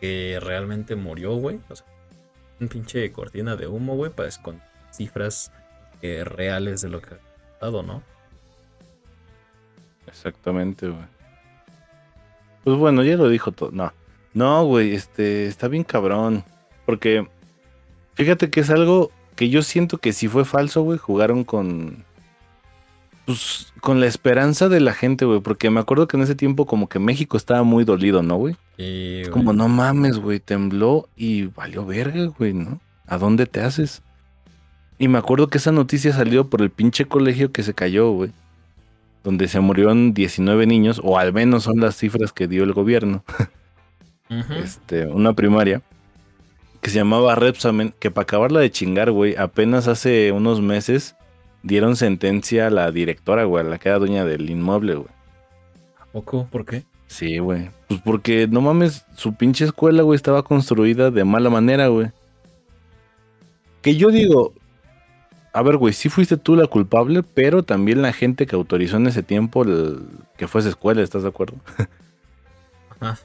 que 0.00 0.38
realmente 0.42 0.96
murió, 0.96 1.36
güey. 1.36 1.60
O 1.68 1.76
sea, 1.76 1.86
un 2.60 2.68
pinche 2.68 3.10
cortina 3.12 3.56
de 3.56 3.66
humo, 3.66 3.96
güey, 3.96 4.10
para 4.10 4.30
con 4.42 4.60
cifras 4.90 5.52
eh, 6.02 6.24
reales 6.24 6.82
de 6.82 6.88
lo 6.88 7.00
que 7.00 7.14
ha 7.14 7.18
pasado, 7.58 7.82
¿no? 7.82 8.02
Exactamente, 10.06 10.88
güey. 10.88 11.04
Pues 12.64 12.76
bueno, 12.76 13.02
ya 13.02 13.16
lo 13.16 13.28
dijo 13.28 13.52
todo. 13.52 13.70
No, 13.72 13.92
no, 14.34 14.64
güey, 14.64 14.94
este, 14.94 15.46
está 15.46 15.68
bien 15.68 15.84
cabrón. 15.84 16.44
Porque, 16.84 17.26
fíjate 18.14 18.50
que 18.50 18.60
es 18.60 18.70
algo 18.70 19.10
que 19.34 19.50
yo 19.50 19.62
siento 19.62 19.98
que 19.98 20.12
si 20.12 20.28
fue 20.28 20.44
falso, 20.44 20.82
güey, 20.82 20.98
jugaron 20.98 21.44
con, 21.44 22.04
pues, 23.26 23.72
con 23.80 23.98
la 24.00 24.06
esperanza 24.06 24.68
de 24.68 24.80
la 24.80 24.94
gente, 24.94 25.24
güey, 25.24 25.40
porque 25.40 25.68
me 25.68 25.80
acuerdo 25.80 26.06
que 26.06 26.16
en 26.16 26.22
ese 26.22 26.36
tiempo 26.36 26.64
como 26.64 26.88
que 26.88 27.00
México 27.00 27.36
estaba 27.36 27.64
muy 27.64 27.84
dolido, 27.84 28.22
¿no, 28.22 28.36
güey? 28.36 28.56
es 28.78 29.28
como, 29.30 29.52
no 29.52 29.68
mames, 29.68 30.18
güey, 30.18 30.38
tembló 30.38 31.08
y 31.16 31.46
valió 31.46 31.84
verga, 31.84 32.26
güey, 32.26 32.52
¿no? 32.52 32.80
¿A 33.06 33.18
dónde 33.18 33.46
te 33.46 33.60
haces? 33.60 34.02
Y 34.98 35.08
me 35.08 35.18
acuerdo 35.18 35.48
que 35.48 35.58
esa 35.58 35.72
noticia 35.72 36.12
salió 36.12 36.48
por 36.48 36.62
el 36.62 36.70
pinche 36.70 37.04
colegio 37.04 37.52
que 37.52 37.62
se 37.62 37.74
cayó, 37.74 38.10
güey. 38.12 38.30
Donde 39.24 39.48
se 39.48 39.58
murieron 39.58 40.14
19 40.14 40.66
niños, 40.66 41.00
o 41.02 41.18
al 41.18 41.32
menos 41.32 41.64
son 41.64 41.80
las 41.80 41.96
cifras 41.96 42.32
que 42.32 42.46
dio 42.46 42.62
el 42.64 42.72
gobierno. 42.72 43.24
Este, 44.28 45.06
una 45.06 45.34
primaria 45.34 45.82
que 46.80 46.90
se 46.90 46.98
llamaba 46.98 47.34
Repsamen, 47.34 47.94
que 47.98 48.10
para 48.10 48.24
acabarla 48.24 48.60
de 48.60 48.70
chingar, 48.70 49.10
güey, 49.10 49.36
apenas 49.36 49.88
hace 49.88 50.32
unos 50.32 50.60
meses 50.60 51.16
dieron 51.66 51.96
sentencia 51.96 52.68
a 52.68 52.70
la 52.70 52.90
directora, 52.90 53.44
güey, 53.44 53.66
a 53.66 53.68
la 53.68 53.78
que 53.78 53.88
era 53.88 53.98
dueña 53.98 54.24
del 54.24 54.48
inmueble, 54.48 54.94
güey. 54.94 55.08
¿A 55.98 56.06
poco? 56.06 56.48
¿Por 56.50 56.64
qué? 56.64 56.84
Sí, 57.08 57.38
güey. 57.38 57.70
Pues 57.88 58.00
porque, 58.04 58.46
no 58.48 58.60
mames, 58.60 59.04
su 59.14 59.34
pinche 59.34 59.64
escuela, 59.64 60.02
güey, 60.02 60.16
estaba 60.16 60.42
construida 60.42 61.10
de 61.10 61.24
mala 61.24 61.50
manera, 61.50 61.88
güey. 61.88 62.10
Que 63.82 63.96
yo 63.96 64.10
digo, 64.10 64.52
a 65.52 65.62
ver, 65.62 65.76
güey, 65.76 65.92
sí 65.92 66.08
fuiste 66.08 66.36
tú 66.36 66.54
la 66.54 66.66
culpable, 66.66 67.22
pero 67.22 67.62
también 67.62 68.02
la 68.02 68.12
gente 68.12 68.46
que 68.46 68.56
autorizó 68.56 68.96
en 68.96 69.08
ese 69.08 69.22
tiempo 69.22 69.64
que 70.36 70.48
fuese 70.48 70.68
escuela, 70.68 71.02
¿estás 71.02 71.22
de 71.22 71.28
acuerdo? 71.28 71.56
Ajá. 73.00 73.18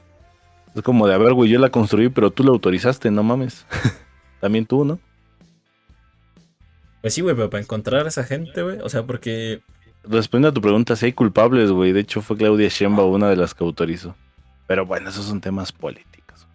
Es 0.74 0.82
como 0.82 1.06
de, 1.06 1.14
a 1.14 1.18
ver, 1.18 1.34
güey, 1.34 1.50
yo 1.50 1.58
la 1.58 1.70
construí, 1.70 2.08
pero 2.08 2.30
tú 2.30 2.42
la 2.42 2.50
autorizaste, 2.50 3.10
no 3.10 3.22
mames. 3.22 3.66
también 4.40 4.66
tú, 4.66 4.84
¿no? 4.84 4.98
Pues 7.02 7.14
sí, 7.14 7.20
güey, 7.20 7.36
pero 7.36 7.50
para 7.50 7.62
encontrar 7.62 8.06
a 8.06 8.08
esa 8.08 8.24
gente, 8.24 8.62
güey, 8.62 8.78
o 8.80 8.88
sea, 8.88 9.02
porque 9.04 9.60
respondiendo 10.04 10.48
a 10.48 10.54
tu 10.54 10.60
pregunta, 10.60 10.96
si 10.96 11.06
hay 11.06 11.12
culpables, 11.12 11.70
güey. 11.70 11.92
De 11.92 12.00
hecho, 12.00 12.22
fue 12.22 12.36
Claudia 12.36 12.68
Sheinbaum 12.68 13.12
una 13.12 13.28
de 13.28 13.36
las 13.36 13.54
que 13.54 13.64
autorizó. 13.64 14.14
Pero 14.66 14.86
bueno, 14.86 15.10
esos 15.10 15.26
son 15.26 15.40
temas 15.40 15.72
políticos. 15.72 16.46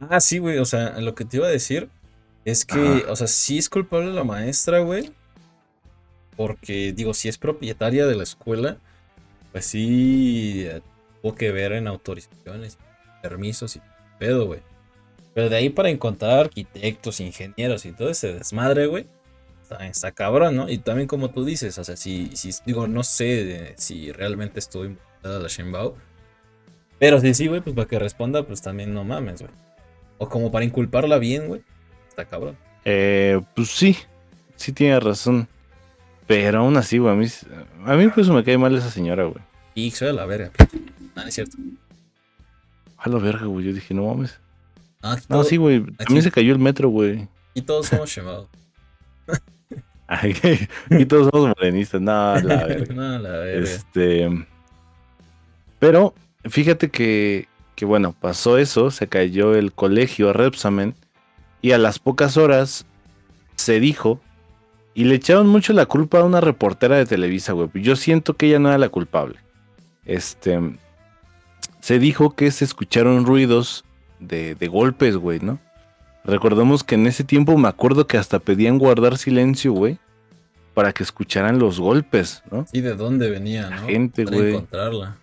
Ah, 0.00 0.20
sí, 0.20 0.38
güey. 0.38 0.58
O 0.58 0.64
sea, 0.64 1.00
lo 1.00 1.14
que 1.14 1.24
te 1.24 1.38
iba 1.38 1.46
a 1.46 1.50
decir 1.50 1.88
es 2.44 2.64
que, 2.64 3.04
o 3.08 3.16
sea, 3.16 3.26
sí 3.26 3.58
es 3.58 3.68
culpable 3.68 4.12
la 4.12 4.24
maestra, 4.24 4.80
güey. 4.80 5.12
Porque, 6.36 6.92
digo, 6.92 7.14
si 7.14 7.28
es 7.28 7.36
propietaria 7.36 8.06
de 8.06 8.14
la 8.14 8.22
escuela, 8.22 8.78
pues 9.52 9.66
sí 9.66 10.64
eh, 10.66 10.80
tuvo 11.20 11.34
que 11.34 11.50
ver 11.50 11.72
en 11.72 11.88
autorizaciones, 11.88 12.78
permisos 13.22 13.76
y 13.76 13.80
pedo, 14.20 14.46
güey. 14.46 14.60
Pero 15.34 15.48
de 15.48 15.56
ahí 15.56 15.68
para 15.68 15.90
encontrar 15.90 16.38
arquitectos, 16.38 17.20
ingenieros 17.20 17.84
y 17.86 17.92
todo 17.92 18.08
ese 18.08 18.34
desmadre, 18.34 18.86
güey 18.86 19.06
está, 19.80 20.12
cabrón, 20.12 20.56
¿no? 20.56 20.68
Y 20.68 20.78
también 20.78 21.08
como 21.08 21.30
tú 21.30 21.44
dices, 21.44 21.78
o 21.78 21.84
sea, 21.84 21.96
si, 21.96 22.30
si 22.34 22.50
digo, 22.64 22.86
no 22.86 23.02
sé 23.02 23.74
si 23.76 24.12
realmente 24.12 24.58
estoy 24.58 24.88
involucrada 24.88 25.38
la 25.40 25.48
Shenbao. 25.48 25.96
Pero 26.98 27.20
si 27.20 27.32
sí, 27.34 27.46
güey, 27.46 27.60
pues 27.60 27.76
para 27.76 27.88
que 27.88 27.98
responda, 27.98 28.42
pues 28.44 28.62
también 28.62 28.92
no 28.92 29.04
mames, 29.04 29.40
güey. 29.40 29.52
O 30.18 30.28
como 30.28 30.50
para 30.50 30.64
inculparla 30.64 31.18
bien, 31.18 31.46
güey. 31.46 31.62
Está 32.08 32.24
cabrón. 32.24 32.56
Eh, 32.84 33.40
pues 33.54 33.70
sí, 33.70 33.96
sí 34.56 34.72
tiene 34.72 34.98
razón. 34.98 35.48
Pero 36.26 36.58
aún 36.58 36.76
así, 36.76 36.98
güey, 36.98 37.12
a 37.12 37.16
mí, 37.16 37.26
a 37.86 37.94
mí 37.94 38.08
pues 38.08 38.28
me 38.28 38.44
cae 38.44 38.58
mal 38.58 38.76
esa 38.76 38.90
señora, 38.90 39.24
güey. 39.24 39.42
Y 39.74 39.90
soy 39.92 40.08
a 40.08 40.12
la 40.12 40.26
verga. 40.26 40.50
Nada, 41.14 41.28
es 41.28 41.34
cierto. 41.34 41.56
A 42.96 43.08
la 43.08 43.18
verga, 43.18 43.46
güey. 43.46 43.66
Yo 43.66 43.72
dije, 43.72 43.94
no 43.94 44.06
mames. 44.06 44.40
Ah, 45.02 45.16
no, 45.28 45.44
sí, 45.44 45.56
güey. 45.56 45.84
A 46.04 46.12
mí 46.12 46.20
se 46.20 46.32
cayó 46.32 46.52
el 46.52 46.58
metro, 46.58 46.88
güey. 46.88 47.28
Y 47.54 47.62
todos 47.62 47.86
somos 47.86 48.10
Shenbao. 48.10 48.48
y 50.90 51.04
todos 51.06 51.28
somos 51.30 51.48
morenistas. 51.56 52.00
No, 52.00 52.36
la 52.40 52.64
verga. 52.66 52.94
No, 52.94 53.18
la 53.18 53.30
verga. 53.30 53.60
Este. 53.60 54.46
Pero 55.78 56.14
fíjate 56.44 56.90
que, 56.90 57.46
que, 57.74 57.84
bueno, 57.84 58.14
pasó 58.18 58.58
eso, 58.58 58.90
se 58.90 59.06
cayó 59.06 59.54
el 59.54 59.72
colegio 59.72 60.30
a 60.30 60.32
Repsamen 60.32 60.94
y 61.62 61.72
a 61.72 61.78
las 61.78 61.98
pocas 61.98 62.36
horas 62.36 62.86
se 63.56 63.80
dijo 63.80 64.20
y 64.94 65.04
le 65.04 65.16
echaron 65.16 65.46
mucho 65.46 65.72
la 65.72 65.86
culpa 65.86 66.20
a 66.20 66.24
una 66.24 66.40
reportera 66.40 66.96
de 66.96 67.06
Televisa, 67.06 67.52
güey. 67.52 67.68
Yo 67.74 67.94
siento 67.94 68.34
que 68.34 68.46
ella 68.46 68.58
no 68.58 68.68
era 68.68 68.78
la 68.78 68.88
culpable. 68.88 69.36
Este. 70.04 70.58
Se 71.80 71.98
dijo 71.98 72.34
que 72.34 72.50
se 72.50 72.64
escucharon 72.64 73.24
ruidos 73.24 73.84
de, 74.18 74.54
de 74.56 74.68
golpes, 74.68 75.16
güey, 75.16 75.38
¿no? 75.40 75.60
Recordemos 76.28 76.84
que 76.84 76.94
en 76.94 77.06
ese 77.06 77.24
tiempo 77.24 77.56
me 77.56 77.68
acuerdo 77.68 78.06
que 78.06 78.18
hasta 78.18 78.38
pedían 78.38 78.78
guardar 78.78 79.16
silencio, 79.16 79.72
güey, 79.72 79.98
para 80.74 80.92
que 80.92 81.02
escucharan 81.02 81.58
los 81.58 81.80
golpes, 81.80 82.42
¿no? 82.50 82.66
Sí, 82.70 82.82
de 82.82 82.94
dónde 82.94 83.30
venía, 83.30 83.70
¿no? 83.70 83.86
gente, 83.86 84.24
para 84.24 84.36
güey. 84.36 84.50
encontrarla. 84.50 85.16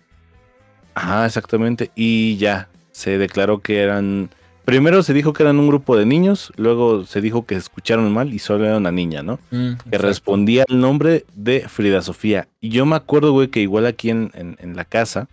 Ajá, 0.94 1.26
exactamente. 1.26 1.92
Y 1.94 2.36
ya, 2.38 2.68
se 2.90 3.18
declaró 3.18 3.60
que 3.60 3.80
eran. 3.80 4.30
Primero 4.64 5.04
se 5.04 5.14
dijo 5.14 5.32
que 5.32 5.44
eran 5.44 5.60
un 5.60 5.68
grupo 5.68 5.96
de 5.96 6.06
niños, 6.06 6.52
luego 6.56 7.06
se 7.06 7.20
dijo 7.20 7.46
que 7.46 7.54
escucharon 7.54 8.12
mal 8.12 8.34
y 8.34 8.40
solo 8.40 8.64
era 8.64 8.76
una 8.76 8.90
niña, 8.90 9.22
¿no? 9.22 9.38
Mm, 9.52 9.74
que 9.88 9.98
respondía 9.98 10.64
al 10.68 10.80
nombre 10.80 11.24
de 11.36 11.68
Frida 11.68 12.02
Sofía. 12.02 12.48
Y 12.60 12.70
yo 12.70 12.84
me 12.84 12.96
acuerdo, 12.96 13.30
güey, 13.30 13.46
que 13.46 13.60
igual 13.60 13.86
aquí 13.86 14.10
en, 14.10 14.32
en 14.34 14.74
la 14.74 14.84
casa, 14.84 15.28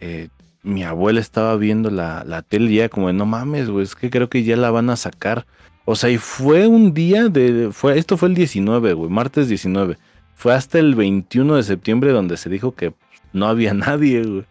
eh, 0.00 0.28
mi 0.62 0.84
abuela 0.84 1.20
estaba 1.20 1.56
viendo 1.56 1.90
la, 1.90 2.24
la 2.24 2.42
tele 2.42 2.70
y 2.70 2.76
ya 2.76 2.88
como 2.88 3.06
de, 3.08 3.12
no 3.14 3.26
mames, 3.26 3.70
güey, 3.70 3.84
es 3.84 3.94
que 3.94 4.10
creo 4.10 4.28
que 4.28 4.42
ya 4.44 4.56
la 4.56 4.70
van 4.70 4.90
a 4.90 4.96
sacar. 4.96 5.46
O 5.84 5.96
sea, 5.96 6.10
y 6.10 6.18
fue 6.18 6.66
un 6.66 6.92
día 6.92 7.28
de, 7.28 7.70
fue, 7.72 7.98
esto 7.98 8.16
fue 8.16 8.28
el 8.28 8.34
19, 8.34 8.92
güey, 8.92 9.10
martes 9.10 9.48
19. 9.48 9.96
Fue 10.34 10.54
hasta 10.54 10.78
el 10.78 10.94
21 10.94 11.56
de 11.56 11.62
septiembre 11.62 12.12
donde 12.12 12.36
se 12.36 12.48
dijo 12.48 12.74
que 12.74 12.94
no 13.32 13.46
había 13.46 13.74
nadie, 13.74 14.22
güey. 14.22 14.44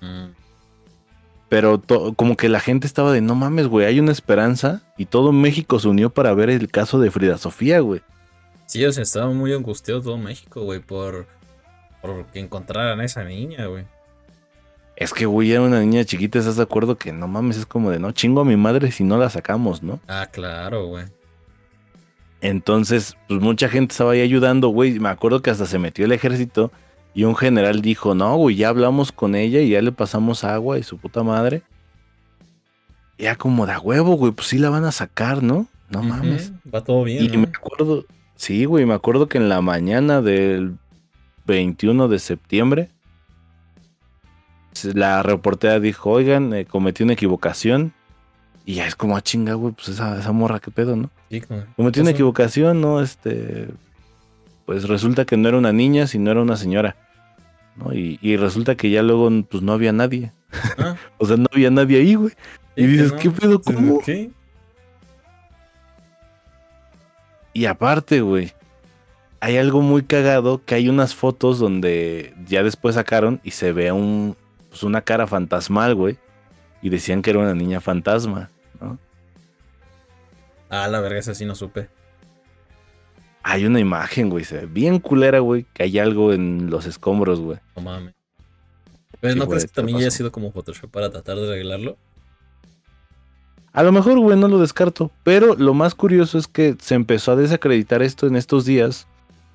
Mm. 0.00 0.32
Pero 1.48 1.82
como 2.14 2.36
que 2.36 2.48
la 2.48 2.60
gente 2.60 2.86
estaba 2.86 3.12
de, 3.12 3.20
no 3.20 3.34
mames, 3.34 3.66
güey, 3.66 3.84
hay 3.84 3.98
una 3.98 4.12
esperanza. 4.12 4.82
Y 4.96 5.06
todo 5.06 5.32
México 5.32 5.80
se 5.80 5.88
unió 5.88 6.10
para 6.10 6.32
ver 6.32 6.48
el 6.48 6.70
caso 6.70 7.00
de 7.00 7.10
Frida 7.10 7.38
Sofía, 7.38 7.80
güey. 7.80 8.02
Sí, 8.66 8.84
o 8.84 8.92
sea, 8.92 9.02
estaba 9.02 9.30
muy 9.30 9.52
angustiado 9.52 10.00
todo 10.00 10.16
México, 10.16 10.62
güey, 10.62 10.78
por, 10.78 11.26
por 12.00 12.24
que 12.26 12.38
encontraran 12.38 13.00
a 13.00 13.04
esa 13.04 13.24
niña, 13.24 13.66
güey. 13.66 13.84
Es 15.00 15.14
que, 15.14 15.24
güey, 15.24 15.50
era 15.50 15.62
una 15.62 15.80
niña 15.80 16.04
chiquita, 16.04 16.38
¿estás 16.38 16.56
de 16.56 16.62
acuerdo? 16.62 16.98
Que 16.98 17.10
no 17.10 17.26
mames, 17.26 17.56
es 17.56 17.64
como 17.64 17.90
de, 17.90 17.98
no, 17.98 18.12
chingo 18.12 18.42
a 18.42 18.44
mi 18.44 18.56
madre 18.56 18.92
si 18.92 19.02
no 19.02 19.16
la 19.16 19.30
sacamos, 19.30 19.82
¿no? 19.82 19.98
Ah, 20.06 20.28
claro, 20.30 20.88
güey. 20.88 21.06
Entonces, 22.42 23.16
pues 23.26 23.40
mucha 23.40 23.70
gente 23.70 23.92
estaba 23.92 24.12
ahí 24.12 24.20
ayudando, 24.20 24.68
güey. 24.68 25.00
Me 25.00 25.08
acuerdo 25.08 25.40
que 25.40 25.48
hasta 25.48 25.64
se 25.64 25.78
metió 25.78 26.04
el 26.04 26.12
ejército 26.12 26.70
y 27.14 27.24
un 27.24 27.34
general 27.34 27.80
dijo, 27.80 28.14
no, 28.14 28.36
güey, 28.36 28.56
ya 28.56 28.68
hablamos 28.68 29.10
con 29.10 29.34
ella 29.34 29.60
y 29.60 29.70
ya 29.70 29.80
le 29.80 29.90
pasamos 29.90 30.44
agua 30.44 30.78
y 30.78 30.82
su 30.82 30.98
puta 30.98 31.22
madre. 31.22 31.62
Ya 33.16 33.36
como 33.36 33.64
de 33.64 33.78
huevo, 33.78 34.16
güey, 34.16 34.32
pues 34.32 34.48
sí 34.48 34.58
la 34.58 34.68
van 34.68 34.84
a 34.84 34.92
sacar, 34.92 35.42
¿no? 35.42 35.66
No 35.88 36.02
mames. 36.02 36.52
Va 36.72 36.84
todo 36.84 37.04
bien. 37.04 37.24
Y 37.24 37.38
me 37.38 37.48
acuerdo, 37.48 38.04
sí, 38.36 38.66
güey, 38.66 38.84
me 38.84 38.94
acuerdo 38.94 39.28
que 39.28 39.38
en 39.38 39.48
la 39.48 39.62
mañana 39.62 40.20
del 40.20 40.76
21 41.46 42.06
de 42.08 42.18
septiembre 42.18 42.90
la 44.94 45.22
reportera 45.22 45.80
dijo, 45.80 46.10
oigan, 46.10 46.52
eh, 46.54 46.64
cometí 46.64 47.02
una 47.02 47.14
equivocación. 47.14 47.92
Y 48.64 48.74
ya 48.74 48.86
es 48.86 48.94
como, 48.94 49.16
a 49.16 49.18
ah, 49.18 49.22
chinga, 49.22 49.54
güey, 49.54 49.72
pues 49.72 49.88
esa, 49.88 50.18
esa 50.18 50.32
morra, 50.32 50.60
qué 50.60 50.70
pedo, 50.70 50.94
¿no? 50.96 51.10
Sí, 51.30 51.42
Cometí 51.76 52.00
una 52.00 52.10
equivocación, 52.10 52.80
¿no? 52.80 53.00
Este, 53.00 53.68
pues 54.66 54.86
resulta 54.88 55.24
que 55.24 55.36
no 55.36 55.48
era 55.48 55.58
una 55.58 55.72
niña, 55.72 56.06
sino 56.06 56.30
era 56.30 56.42
una 56.42 56.56
señora. 56.56 56.96
¿no? 57.76 57.92
Y, 57.92 58.36
resulta 58.36 58.76
que 58.76 58.90
ya 58.90 59.02
luego, 59.02 59.30
pues 59.48 59.62
no 59.62 59.72
había 59.72 59.92
nadie. 59.92 60.32
Ah. 60.78 60.96
o 61.18 61.26
sea, 61.26 61.36
no 61.36 61.46
había 61.52 61.70
nadie 61.70 61.98
ahí, 61.98 62.14
güey. 62.14 62.32
Y 62.76 62.86
dices, 62.86 63.12
¿qué 63.12 63.30
pedo? 63.30 63.60
¿Cómo? 63.60 64.00
¿Qué? 64.00 64.30
Y 67.52 67.64
aparte, 67.64 68.20
güey, 68.20 68.52
hay 69.40 69.56
algo 69.56 69.80
muy 69.80 70.02
cagado 70.02 70.62
que 70.64 70.74
hay 70.74 70.88
unas 70.88 71.14
fotos 71.14 71.58
donde 71.58 72.34
ya 72.46 72.62
después 72.62 72.94
sacaron 72.94 73.40
y 73.42 73.50
se 73.52 73.72
ve 73.72 73.90
un, 73.90 74.36
pues 74.70 74.82
una 74.82 75.02
cara 75.02 75.26
fantasmal, 75.26 75.94
güey. 75.94 76.18
Y 76.80 76.88
decían 76.88 77.20
que 77.20 77.30
era 77.30 77.40
una 77.40 77.54
niña 77.54 77.80
fantasma, 77.80 78.50
¿no? 78.80 78.98
Ah, 80.70 80.88
la 80.88 81.00
verga, 81.00 81.18
esa 81.18 81.34
sí 81.34 81.44
no 81.44 81.54
supe. 81.54 81.88
Hay 83.42 83.66
una 83.66 83.80
imagen, 83.80 84.30
güey, 84.30 84.44
se 84.44 84.58
ve 84.58 84.66
bien 84.66 84.98
culera, 84.98 85.40
güey, 85.40 85.66
que 85.74 85.82
hay 85.82 85.98
algo 85.98 86.32
en 86.32 86.70
los 86.70 86.86
escombros, 86.86 87.40
güey. 87.40 87.58
No 87.76 87.82
mames. 87.82 88.14
Pero 89.20 89.34
no 89.34 89.46
crees 89.46 89.66
que 89.66 89.72
también 89.72 89.98
haya 89.98 90.10
sido 90.10 90.32
como 90.32 90.52
Photoshop 90.52 90.90
para 90.90 91.10
tratar 91.10 91.36
de 91.36 91.48
arreglarlo. 91.48 91.98
A 93.72 93.82
lo 93.82 93.92
mejor, 93.92 94.18
güey, 94.18 94.38
no 94.38 94.48
lo 94.48 94.58
descarto. 94.58 95.10
Pero 95.22 95.54
lo 95.54 95.74
más 95.74 95.94
curioso 95.94 96.38
es 96.38 96.48
que 96.48 96.76
se 96.80 96.94
empezó 96.94 97.32
a 97.32 97.36
desacreditar 97.36 98.02
esto 98.02 98.26
en 98.26 98.36
estos 98.36 98.64
días 98.64 99.06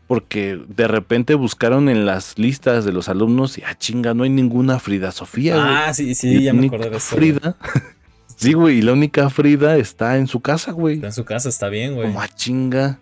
porque 0.07 0.59
de 0.67 0.87
repente 0.87 1.35
buscaron 1.35 1.89
en 1.89 2.05
las 2.05 2.37
listas 2.37 2.85
de 2.85 2.91
los 2.91 3.09
alumnos 3.09 3.57
y 3.57 3.63
ah, 3.63 3.75
chinga, 3.77 4.13
no 4.13 4.23
hay 4.23 4.29
ninguna 4.29 4.79
Frida 4.79 5.11
Sofía. 5.11 5.55
Ah, 5.87 5.93
sí, 5.93 6.13
sí, 6.13 6.43
ya 6.43 6.53
me 6.53 6.67
acordé 6.67 6.89
de 6.89 6.97
eso. 6.97 7.15
Frida. 7.15 7.55
sí, 8.35 8.53
güey, 8.53 8.79
y 8.79 8.81
la 8.81 8.93
única 8.93 9.29
Frida 9.29 9.77
está 9.77 10.17
en 10.17 10.27
su 10.27 10.41
casa, 10.41 10.71
güey. 10.71 10.95
Está 10.95 11.07
en 11.07 11.13
su 11.13 11.25
casa, 11.25 11.49
está 11.49 11.69
bien, 11.69 11.95
güey. 11.95 12.07
Como 12.07 12.21
a 12.21 12.25
ah, 12.25 12.27
chinga. 12.27 12.99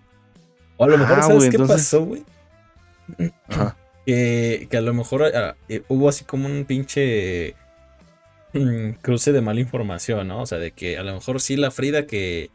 O 0.78 0.86
a 0.86 0.88
lo 0.88 0.98
mejor, 0.98 1.22
¿sabes 1.24 1.50
qué 1.50 1.60
pasó, 1.60 2.06
güey? 2.06 2.24
Que, 4.06 4.68
que, 4.70 4.76
a 4.76 4.82
lo 4.82 4.94
mejor 4.94 5.24
ah, 5.24 5.56
eh, 5.70 5.82
hubo 5.88 6.10
así 6.10 6.26
como 6.26 6.48
un 6.48 6.66
pinche 6.66 7.56
mm, 8.52 8.96
cruce 9.02 9.32
de 9.32 9.40
mala 9.40 9.62
información, 9.62 10.28
¿no? 10.28 10.42
O 10.42 10.46
sea, 10.46 10.58
de 10.58 10.72
que 10.72 10.98
a 10.98 11.04
lo 11.04 11.14
mejor 11.14 11.40
sí 11.40 11.56
la 11.56 11.72
Frida 11.72 12.06
que 12.06 12.52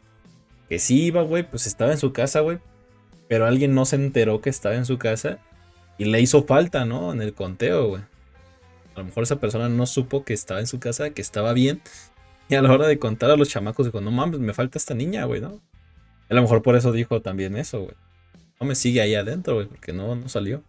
que 0.69 0.77
sí 0.77 1.05
iba, 1.05 1.23
güey, 1.23 1.43
pues 1.43 1.65
estaba 1.65 1.91
en 1.91 1.97
su 1.97 2.13
casa, 2.13 2.41
güey. 2.41 2.59
Pero 3.29 3.45
alguien 3.45 3.73
no 3.73 3.85
se 3.85 3.95
enteró 3.95 4.41
que 4.41 4.49
estaba 4.49 4.75
en 4.75 4.85
su 4.85 4.97
casa 4.97 5.37
y 5.97 6.05
le 6.05 6.19
hizo 6.19 6.43
falta, 6.43 6.83
¿no? 6.83 7.13
En 7.13 7.21
el 7.21 7.33
conteo, 7.33 7.87
güey. 7.87 8.01
A 8.95 8.99
lo 8.99 9.05
mejor 9.05 9.23
esa 9.23 9.39
persona 9.39 9.69
no 9.69 9.85
supo 9.85 10.25
que 10.25 10.33
estaba 10.33 10.59
en 10.59 10.67
su 10.67 10.79
casa, 10.79 11.11
que 11.11 11.21
estaba 11.21 11.53
bien. 11.53 11.81
Y 12.49 12.55
a 12.55 12.61
la 12.61 12.73
hora 12.73 12.87
de 12.87 12.97
contar 12.97 13.29
a 13.29 13.37
los 13.37 13.47
chamacos 13.47 13.85
dijo, 13.85 14.01
no 14.01 14.09
mames, 14.09 14.39
me 14.39 14.53
falta 14.53 14.79
esta 14.79 14.95
niña, 14.95 15.25
güey, 15.25 15.39
¿no? 15.39 15.61
A 16.29 16.33
lo 16.33 16.41
mejor 16.41 16.63
por 16.63 16.75
eso 16.75 16.91
dijo 16.91 17.21
también 17.21 17.55
eso, 17.55 17.81
güey. 17.81 17.95
No 18.59 18.65
me 18.65 18.75
sigue 18.75 19.01
ahí 19.01 19.13
adentro, 19.13 19.53
güey, 19.53 19.67
porque 19.67 19.93
no, 19.93 20.15
no 20.15 20.27
salió. 20.27 20.63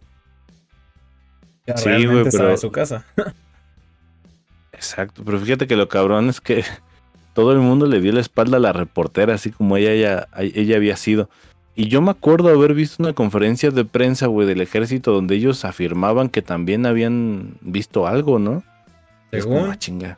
sí, 1.75 2.05
güey, 2.05 2.25
pero... 2.29 2.51
en 2.51 2.57
su 2.57 2.71
casa. 2.71 3.05
Exacto, 4.71 5.23
pero 5.25 5.39
fíjate 5.39 5.67
que 5.67 5.75
lo 5.75 5.89
cabrón 5.89 6.29
es 6.29 6.41
que 6.41 6.63
todo 7.33 7.51
el 7.51 7.59
mundo 7.59 7.87
le 7.87 7.99
dio 8.01 8.11
la 8.11 8.21
espalda 8.21 8.57
a 8.57 8.59
la 8.59 8.73
reportera, 8.73 9.33
así 9.33 9.51
como 9.51 9.77
ella, 9.77 9.93
ella, 9.93 10.27
ella 10.37 10.75
había 10.75 10.95
sido. 10.95 11.29
Y 11.75 11.87
yo 11.87 12.01
me 12.01 12.11
acuerdo 12.11 12.49
haber 12.49 12.73
visto 12.73 13.01
una 13.01 13.13
conferencia 13.13 13.71
de 13.71 13.85
prensa, 13.85 14.27
güey, 14.27 14.47
del 14.47 14.61
ejército 14.61 15.13
donde 15.13 15.35
ellos 15.35 15.63
afirmaban 15.63 16.29
que 16.29 16.41
también 16.41 16.85
habían 16.85 17.55
visto 17.61 18.07
algo, 18.07 18.39
¿no? 18.39 18.63
Es 19.31 19.45
como, 19.45 19.65
ah, 19.65 19.77
chinga. 19.77 20.17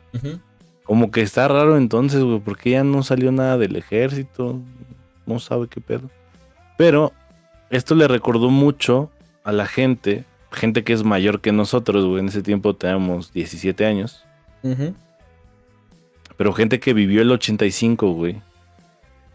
Como 0.82 1.10
que 1.10 1.22
está 1.22 1.46
raro 1.46 1.76
entonces, 1.76 2.22
güey, 2.22 2.40
porque 2.40 2.70
ya 2.70 2.82
no 2.84 3.02
salió 3.02 3.30
nada 3.30 3.56
del 3.56 3.76
ejército. 3.76 4.60
No 5.26 5.38
sabe 5.38 5.68
qué 5.68 5.80
pedo. 5.80 6.10
Pero 6.76 7.12
esto 7.70 7.94
le 7.94 8.08
recordó 8.08 8.50
mucho 8.50 9.10
a 9.44 9.52
la 9.52 9.66
gente, 9.66 10.24
gente 10.50 10.82
que 10.82 10.92
es 10.92 11.04
mayor 11.04 11.40
que 11.40 11.52
nosotros, 11.52 12.04
güey. 12.04 12.20
En 12.20 12.28
ese 12.28 12.42
tiempo 12.42 12.74
teníamos 12.74 13.32
17 13.32 13.86
años. 13.86 14.24
Pero 16.36 16.52
gente 16.52 16.80
que 16.80 16.94
vivió 16.94 17.22
el 17.22 17.30
85, 17.30 18.12
güey. 18.12 18.42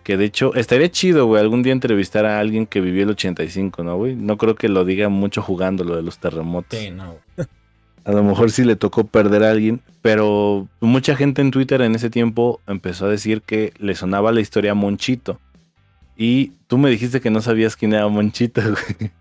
Que 0.10 0.18
de 0.18 0.26
hecho, 0.26 0.56
estaría 0.56 0.90
chido, 0.90 1.28
güey, 1.28 1.40
algún 1.40 1.62
día 1.62 1.72
entrevistar 1.72 2.26
a 2.26 2.40
alguien 2.40 2.66
que 2.66 2.82
vivió 2.82 3.04
el 3.04 3.12
85, 3.12 3.84
¿no, 3.84 3.96
güey? 3.96 4.16
No 4.16 4.40
creo 4.40 4.56
que 4.56 4.68
lo 4.68 4.84
diga 4.84 5.08
mucho 5.08 5.44
jugando 5.44 5.84
lo 5.84 5.96
de 5.96 6.02
los 6.02 6.18
terremotos. 6.18 6.80
Sí, 6.80 6.90
no. 6.90 7.18
A 8.06 8.12
lo 8.12 8.24
mejor 8.24 8.50
sí 8.50 8.64
le 8.64 8.76
tocó 8.76 9.04
perder 9.04 9.44
a 9.44 9.52
alguien, 9.52 9.82
pero 10.02 10.68
mucha 10.80 11.16
gente 11.16 11.44
en 11.44 11.52
Twitter 11.52 11.84
en 11.84 11.94
ese 11.94 12.10
tiempo 12.10 12.60
empezó 12.66 13.06
a 13.06 13.10
decir 13.10 13.44
que 13.44 13.72
le 13.78 13.94
sonaba 13.94 14.32
la 14.32 14.42
historia 14.42 14.72
a 14.72 14.74
Monchito. 14.74 15.40
Y 16.18 16.54
tú 16.66 16.80
me 16.80 16.90
dijiste 16.90 17.22
que 17.22 17.30
no 17.30 17.44
sabías 17.44 17.76
quién 17.76 17.94
era 17.94 18.08
Monchito, 18.08 18.62
güey. 18.64 19.12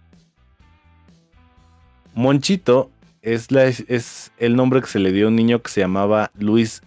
Monchito 2.14 2.90
es, 3.20 3.52
la, 3.52 3.64
es 3.66 4.32
el 4.38 4.56
nombre 4.56 4.80
que 4.80 4.86
se 4.86 5.00
le 5.00 5.12
dio 5.12 5.26
a 5.26 5.28
un 5.28 5.36
niño 5.36 5.60
que 5.60 5.70
se 5.70 5.82
llamaba 5.82 6.30
Luis 6.38 6.80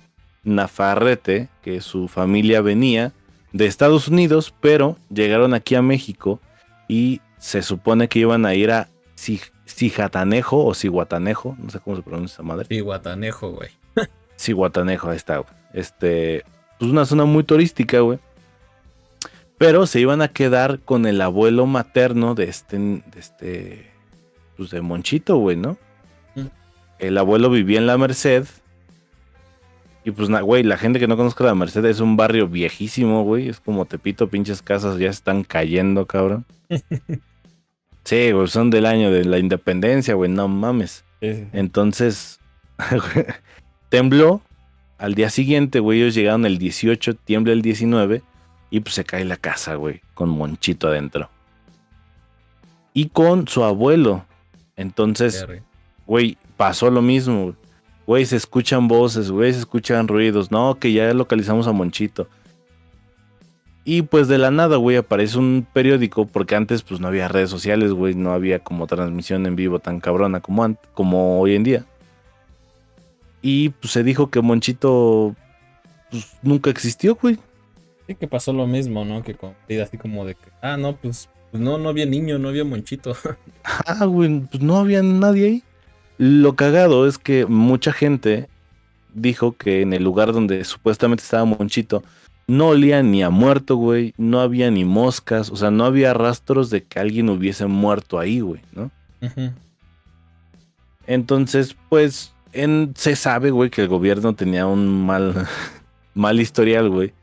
Nafarrete, 0.43 1.49
que 1.61 1.81
su 1.81 2.07
familia 2.07 2.61
venía 2.61 3.13
de 3.53 3.65
Estados 3.65 4.07
Unidos, 4.07 4.53
pero 4.61 4.97
llegaron 5.09 5.53
aquí 5.53 5.75
a 5.75 5.81
México 5.81 6.39
y 6.87 7.21
se 7.37 7.61
supone 7.61 8.07
que 8.07 8.19
iban 8.19 8.45
a 8.45 8.55
ir 8.55 8.71
a 8.71 8.89
Cijatanejo 9.15 10.65
o 10.65 10.73
Cihuatanejo, 10.73 11.55
no 11.59 11.69
sé 11.69 11.79
cómo 11.79 11.95
se 11.95 12.01
pronuncia 12.01 12.35
esa 12.35 12.43
madre. 12.43 12.65
Cihuatanejo, 12.67 13.51
güey. 13.51 13.69
Cihuatanejo, 14.37 15.09
ahí 15.09 15.17
está, 15.17 15.37
güey. 15.37 15.53
Este, 15.73 16.43
pues 16.79 16.91
una 16.91 17.05
zona 17.05 17.25
muy 17.25 17.43
turística, 17.43 17.99
güey. 17.99 18.19
Pero 19.57 19.85
se 19.85 19.99
iban 19.99 20.21
a 20.21 20.29
quedar 20.29 20.79
con 20.79 21.05
el 21.05 21.21
abuelo 21.21 21.67
materno 21.67 22.33
de 22.33 22.45
este, 22.45 22.77
de 22.77 23.19
este, 23.19 23.91
pues 24.57 24.71
de 24.71 24.81
Monchito, 24.81 25.37
güey, 25.37 25.55
¿no? 25.55 25.77
Mm. 26.35 26.47
El 26.97 27.17
abuelo 27.17 27.49
vivía 27.51 27.77
en 27.77 27.85
la 27.85 27.97
Merced 27.97 28.45
y 30.03 30.11
pues, 30.11 30.29
güey, 30.29 30.63
la 30.63 30.77
gente 30.77 30.99
que 30.99 31.07
no 31.07 31.15
conozca 31.15 31.43
la 31.43 31.53
Merced 31.53 31.85
es 31.85 31.99
un 31.99 32.17
barrio 32.17 32.47
viejísimo, 32.47 33.23
güey. 33.23 33.49
Es 33.49 33.59
como 33.59 33.85
Tepito, 33.85 34.27
pinches 34.27 34.61
casas 34.61 34.97
ya 34.97 35.09
están 35.09 35.43
cayendo, 35.43 36.07
cabrón. 36.07 36.45
sí, 38.03 38.31
güey, 38.31 38.47
son 38.47 38.71
del 38.71 38.87
año 38.87 39.11
de 39.11 39.25
la 39.25 39.37
independencia, 39.37 40.15
güey, 40.15 40.31
no 40.31 40.47
mames. 40.47 41.03
Entonces, 41.21 42.39
tembló. 43.89 44.41
Al 44.97 45.15
día 45.15 45.31
siguiente, 45.31 45.79
güey, 45.79 45.99
ellos 45.99 46.13
llegaron 46.13 46.45
el 46.45 46.59
18, 46.59 47.15
tiembla 47.15 47.53
el 47.53 47.63
19 47.63 48.21
y 48.69 48.79
pues 48.81 48.93
se 48.95 49.03
cae 49.03 49.25
la 49.25 49.35
casa, 49.35 49.73
güey, 49.73 50.01
con 50.13 50.29
Monchito 50.29 50.87
adentro. 50.87 51.29
Y 52.93 53.09
con 53.09 53.47
su 53.47 53.63
abuelo. 53.63 54.25
Entonces, 54.75 55.45
güey, 56.05 56.37
pasó 56.55 56.91
lo 56.91 57.01
mismo. 57.01 57.55
Güey, 58.11 58.25
se 58.25 58.35
escuchan 58.35 58.89
voces, 58.89 59.31
güey, 59.31 59.53
se 59.53 59.59
escuchan 59.59 60.09
ruidos. 60.09 60.51
No, 60.51 60.77
que 60.77 60.91
ya 60.91 61.13
localizamos 61.13 61.65
a 61.67 61.71
Monchito. 61.71 62.27
Y 63.85 64.01
pues 64.01 64.27
de 64.27 64.37
la 64.37 64.51
nada, 64.51 64.75
güey, 64.75 64.97
aparece 64.97 65.37
un 65.37 65.65
periódico, 65.71 66.25
porque 66.25 66.57
antes 66.57 66.83
pues 66.83 66.99
no 66.99 67.07
había 67.07 67.29
redes 67.29 67.49
sociales, 67.49 67.93
güey, 67.93 68.13
no 68.13 68.33
había 68.33 68.59
como 68.59 68.85
transmisión 68.85 69.45
en 69.45 69.55
vivo 69.55 69.79
tan 69.79 70.01
cabrona 70.01 70.41
como, 70.41 70.75
como 70.93 71.39
hoy 71.39 71.55
en 71.55 71.63
día. 71.63 71.85
Y 73.41 73.69
pues 73.69 73.93
se 73.93 74.03
dijo 74.03 74.29
que 74.29 74.41
Monchito 74.41 75.33
pues, 76.09 76.35
nunca 76.41 76.69
existió, 76.69 77.15
güey. 77.15 77.39
Sí, 78.07 78.15
que 78.15 78.27
pasó 78.27 78.51
lo 78.51 78.67
mismo, 78.67 79.05
¿no? 79.05 79.23
Que 79.23 79.35
con 79.35 79.55
así 79.81 79.97
como 79.97 80.25
de 80.25 80.35
que, 80.35 80.49
ah, 80.61 80.75
no, 80.75 80.97
pues, 80.97 81.29
pues 81.49 81.63
no, 81.63 81.77
no 81.77 81.87
había 81.87 82.07
niño, 82.07 82.39
no 82.39 82.49
había 82.49 82.65
Monchito. 82.65 83.15
ah, 83.63 84.03
güey, 84.03 84.41
pues 84.51 84.61
no 84.61 84.75
había 84.79 85.01
nadie 85.01 85.45
ahí. 85.45 85.63
Lo 86.23 86.55
cagado 86.55 87.07
es 87.07 87.17
que 87.17 87.47
mucha 87.47 87.91
gente 87.91 88.47
dijo 89.15 89.53
que 89.53 89.81
en 89.81 89.91
el 89.91 90.03
lugar 90.03 90.33
donde 90.33 90.63
supuestamente 90.65 91.23
estaba 91.23 91.45
Monchito 91.45 92.03
no 92.45 92.67
olía 92.67 93.01
ni 93.01 93.23
a 93.23 93.31
muerto, 93.31 93.75
güey, 93.75 94.13
no 94.19 94.39
había 94.39 94.69
ni 94.69 94.85
moscas, 94.85 95.49
o 95.49 95.55
sea, 95.55 95.71
no 95.71 95.83
había 95.83 96.13
rastros 96.13 96.69
de 96.69 96.83
que 96.83 96.99
alguien 96.99 97.27
hubiese 97.27 97.65
muerto 97.65 98.19
ahí, 98.19 98.39
güey, 98.39 98.61
¿no? 98.71 98.91
Entonces, 101.07 101.75
pues, 101.89 102.35
en, 102.53 102.93
se 102.95 103.15
sabe, 103.15 103.49
güey, 103.49 103.71
que 103.71 103.81
el 103.81 103.87
gobierno 103.87 104.35
tenía 104.35 104.67
un 104.67 105.03
mal, 105.03 105.47
mal 106.13 106.39
historial, 106.39 106.87
güey, 106.91 107.13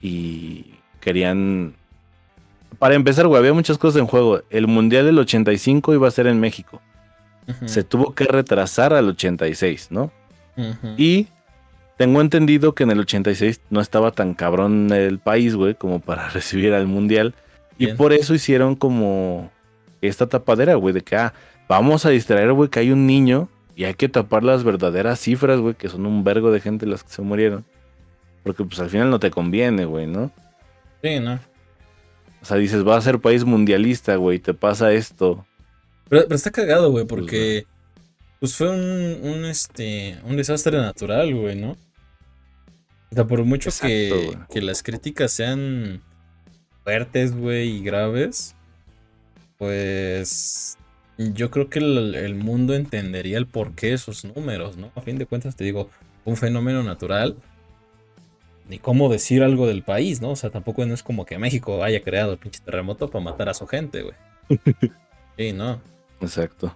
y 0.00 0.74
querían... 1.00 1.74
Para 2.80 2.96
empezar, 2.96 3.28
güey, 3.28 3.38
había 3.38 3.52
muchas 3.52 3.78
cosas 3.78 4.00
en 4.00 4.08
juego. 4.08 4.42
El 4.50 4.66
Mundial 4.66 5.06
del 5.06 5.20
85 5.20 5.94
iba 5.94 6.08
a 6.08 6.10
ser 6.10 6.26
en 6.26 6.40
México 6.40 6.80
se 7.66 7.84
tuvo 7.84 8.14
que 8.14 8.24
retrasar 8.24 8.92
al 8.94 9.08
86, 9.08 9.88
¿no? 9.90 10.10
Y 10.96 11.28
tengo 11.96 12.20
entendido 12.20 12.74
que 12.74 12.84
en 12.84 12.90
el 12.90 13.00
86 13.00 13.60
no 13.70 13.80
estaba 13.80 14.12
tan 14.12 14.34
cabrón 14.34 14.92
el 14.92 15.18
país, 15.18 15.54
güey, 15.54 15.74
como 15.74 16.00
para 16.00 16.28
recibir 16.30 16.72
al 16.72 16.86
mundial. 16.86 17.34
Y 17.78 17.88
por 17.88 18.12
eso 18.12 18.34
hicieron 18.34 18.74
como 18.76 19.50
esta 20.02 20.26
tapadera, 20.26 20.74
güey, 20.74 20.94
de 20.94 21.02
que, 21.02 21.16
ah, 21.16 21.34
vamos 21.68 22.06
a 22.06 22.10
distraer, 22.10 22.52
güey, 22.52 22.68
que 22.68 22.80
hay 22.80 22.90
un 22.90 23.06
niño 23.06 23.48
y 23.76 23.84
hay 23.84 23.94
que 23.94 24.08
tapar 24.08 24.44
las 24.44 24.64
verdaderas 24.64 25.20
cifras, 25.20 25.60
güey, 25.60 25.74
que 25.74 25.88
son 25.88 26.04
un 26.04 26.24
vergo 26.24 26.50
de 26.50 26.60
gente 26.60 26.86
las 26.86 27.02
que 27.02 27.10
se 27.10 27.22
murieron. 27.22 27.64
Porque 28.42 28.64
pues 28.64 28.80
al 28.80 28.90
final 28.90 29.10
no 29.10 29.18
te 29.18 29.30
conviene, 29.30 29.84
güey, 29.84 30.06
¿no? 30.06 30.30
Sí, 31.02 31.20
¿no? 31.20 31.38
O 32.42 32.44
sea, 32.44 32.56
dices, 32.56 32.86
va 32.86 32.96
a 32.96 33.00
ser 33.00 33.20
país 33.20 33.44
mundialista, 33.44 34.16
güey, 34.16 34.38
te 34.38 34.54
pasa 34.54 34.92
esto. 34.92 35.46
Pero, 36.10 36.26
está 36.34 36.50
cagado, 36.50 36.90
güey, 36.90 37.06
pues, 37.06 37.20
porque 37.20 37.66
pues, 38.40 38.56
fue 38.56 38.68
un, 38.68 39.20
un, 39.22 39.44
este, 39.44 40.18
un 40.24 40.36
desastre 40.36 40.76
natural, 40.76 41.34
güey, 41.34 41.56
¿no? 41.56 41.70
O 43.10 43.14
sea, 43.14 43.24
por 43.26 43.44
mucho 43.44 43.70
que, 43.80 44.36
que, 44.50 44.60
las 44.60 44.82
críticas 44.82 45.32
sean 45.32 46.02
fuertes, 46.84 47.34
güey, 47.34 47.76
y 47.76 47.82
graves, 47.82 48.54
pues 49.56 50.76
yo 51.16 51.50
creo 51.50 51.68
que 51.68 51.78
el, 51.78 52.34
mundo 52.34 52.74
entendería 52.74 53.38
el 53.38 53.46
porqué 53.46 53.88
de 53.88 53.94
esos 53.94 54.24
números, 54.24 54.76
¿no? 54.76 54.90
A 54.96 55.00
fin 55.02 55.18
de 55.18 55.26
cuentas, 55.26 55.54
te 55.54 55.64
digo, 55.64 55.90
un 56.24 56.36
fenómeno 56.36 56.82
natural, 56.82 57.36
ni 58.68 58.78
cómo 58.78 59.08
decir 59.08 59.42
algo 59.42 59.66
del 59.66 59.82
país, 59.82 60.20
¿no? 60.20 60.30
O 60.30 60.36
sea, 60.36 60.50
tampoco 60.50 60.84
no 60.86 60.94
es 60.94 61.02
como 61.02 61.24
que 61.24 61.38
México 61.38 61.84
haya 61.84 62.02
creado 62.02 62.32
el 62.32 62.38
pinche 62.38 62.60
terremoto 62.64 63.10
para 63.10 63.24
matar 63.24 63.48
a 63.48 63.54
su 63.54 63.66
gente, 63.66 64.02
güey. 64.02 64.14
Sí, 65.38 65.54
no. 65.54 65.80
Exacto. 66.20 66.74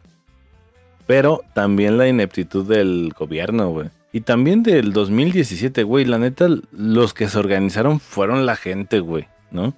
Pero 1.07 1.43
también 1.55 1.99
la 1.99 2.09
ineptitud 2.09 2.67
del 2.67 3.13
gobierno, 3.17 3.71
güey. 3.71 3.91
Y 4.13 4.21
también 4.21 4.63
del 4.63 4.93
2017, 4.93 5.83
güey. 5.83 6.05
La 6.05 6.19
neta, 6.19 6.49
los 6.73 7.15
que 7.15 7.29
se 7.29 7.39
organizaron 7.39 8.01
fueron 8.01 8.47
la 8.47 8.57
gente, 8.57 9.01
güey, 9.01 9.27
¿no? 9.51 9.75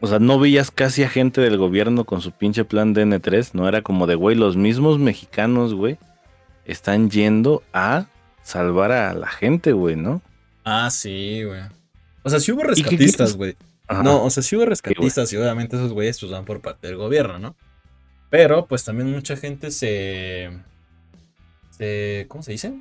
O 0.00 0.06
sea, 0.06 0.18
no 0.18 0.38
veías 0.38 0.70
casi 0.70 1.02
a 1.02 1.08
gente 1.08 1.40
del 1.40 1.56
gobierno 1.56 2.04
con 2.04 2.20
su 2.20 2.32
pinche 2.32 2.64
plan 2.64 2.92
de 2.94 3.04
N3. 3.04 3.50
No 3.52 3.68
era 3.68 3.82
como 3.82 4.06
de, 4.06 4.14
güey, 4.14 4.34
los 4.34 4.56
mismos 4.56 4.98
mexicanos, 4.98 5.74
güey, 5.74 5.98
están 6.64 7.10
yendo 7.10 7.62
a 7.72 8.06
salvar 8.42 8.92
a 8.92 9.14
la 9.14 9.28
gente, 9.28 9.72
güey, 9.72 9.96
¿no? 9.96 10.22
Ah, 10.64 10.90
sí, 10.90 11.44
güey. 11.44 11.60
O 12.22 12.30
sea, 12.30 12.40
sí 12.40 12.52
hubo 12.52 12.62
rescatistas, 12.62 13.36
güey. 13.36 13.56
No, 14.02 14.24
o 14.24 14.30
sea, 14.30 14.42
sí 14.42 14.56
hubo 14.56 14.66
rescatistas 14.66 15.32
y 15.32 15.36
obviamente 15.36 15.76
esos 15.76 15.92
güeyes 15.92 16.18
pues 16.20 16.30
van 16.30 16.44
por 16.44 16.60
parte 16.60 16.86
del 16.86 16.96
gobierno, 16.96 17.38
¿no? 17.38 17.56
Pero 18.30 18.66
pues 18.66 18.84
también 18.84 19.10
mucha 19.10 19.36
gente 19.36 19.70
se... 19.72 20.50
se 21.70 22.26
¿Cómo 22.28 22.42
se 22.42 22.52
dice? 22.52 22.72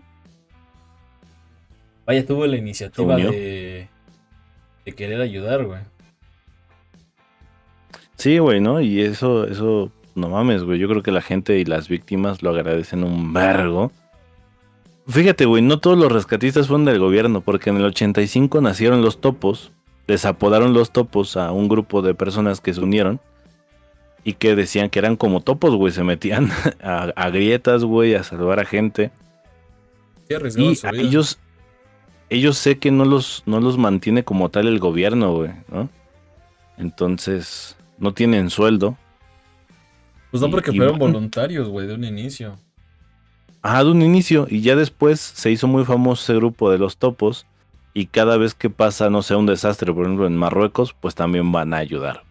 Vaya, 2.06 2.26
tuvo 2.26 2.46
la 2.46 2.58
iniciativa 2.58 3.16
de, 3.16 3.88
de 4.86 4.92
querer 4.94 5.22
ayudar, 5.22 5.66
güey. 5.66 5.82
Sí, 8.16 8.38
güey, 8.38 8.60
¿no? 8.60 8.82
Y 8.82 9.02
eso, 9.02 9.46
eso, 9.48 9.92
no 10.16 10.30
mames, 10.30 10.64
güey. 10.64 10.78
Yo 10.80 10.88
creo 10.88 11.02
que 11.02 11.12
la 11.12 11.22
gente 11.22 11.58
y 11.58 11.66
las 11.66 11.88
víctimas 11.88 12.44
lo 12.44 12.50
agradecen 12.50 13.04
un 13.04 13.32
vergo. 13.34 13.92
Fíjate, 15.08 15.46
güey, 15.46 15.64
no 15.64 15.80
todos 15.80 15.98
los 15.98 16.12
rescatistas 16.12 16.68
fueron 16.68 16.86
del 16.86 17.00
gobierno, 17.00 17.42
porque 17.42 17.72
en 17.72 17.78
el 17.78 17.86
85 17.86 18.62
nacieron 18.62 19.02
los 19.02 19.22
topos, 19.22 19.72
les 20.06 20.26
apodaron 20.26 20.74
los 20.74 20.92
topos 20.92 21.38
a 21.38 21.52
un 21.52 21.68
grupo 21.68 22.02
de 22.02 22.14
personas 22.14 22.62
que 22.62 22.74
se 22.74 22.82
unieron 22.82 23.20
y 24.24 24.34
que 24.34 24.56
decían 24.56 24.90
que 24.90 25.00
eran 25.00 25.16
como 25.16 25.42
topos, 25.42 25.76
güey, 25.76 25.94
se 25.94 26.04
metían 26.04 26.50
a, 26.84 27.30
grietas, 27.30 27.84
güey, 27.84 28.16
a 28.16 28.24
salvar 28.24 28.60
a 28.60 28.66
gente. 28.66 29.12
y 30.30 30.74
ellos, 30.98 31.40
ellos 32.30 32.58
sé 32.58 32.78
que 32.78 32.92
no 32.92 33.06
los, 33.06 33.44
no 33.46 33.60
los 33.60 33.78
mantiene 33.78 34.24
como 34.24 34.50
tal 34.50 34.68
el 34.68 34.80
gobierno, 34.80 35.34
güey, 35.34 35.52
¿no? 35.72 35.90
Entonces, 36.78 37.76
no 37.98 38.14
tienen 38.14 38.50
sueldo. 38.50 38.98
Pues 40.32 40.42
no, 40.42 40.50
porque 40.50 40.72
fueron 40.72 40.98
voluntarios, 41.00 41.68
güey, 41.68 41.88
de 41.88 41.96
un 41.96 42.04
inicio. 42.04 42.58
Ajá, 43.62 43.84
de 43.84 43.92
un 43.92 44.02
inicio. 44.02 44.48
Y 44.50 44.62
ya 44.62 44.76
después 44.76 45.20
se 45.20 45.52
hizo 45.52 45.68
muy 45.68 45.84
famoso 45.84 46.24
ese 46.24 46.36
grupo 46.36 46.72
de 46.72 46.78
los 46.78 46.98
topos. 46.98 47.46
Y 47.94 48.06
cada 48.06 48.38
vez 48.38 48.54
que 48.54 48.70
pasa, 48.70 49.10
no 49.10 49.24
sé, 49.24 49.36
un 49.36 49.48
desastre, 49.48 49.92
por 49.92 50.06
ejemplo, 50.06 50.28
en 50.28 50.38
Marruecos, 50.38 50.94
pues 50.94 51.16
también 51.16 51.52
van 51.52 51.74
a 51.74 51.78
ayudar. 51.78 52.24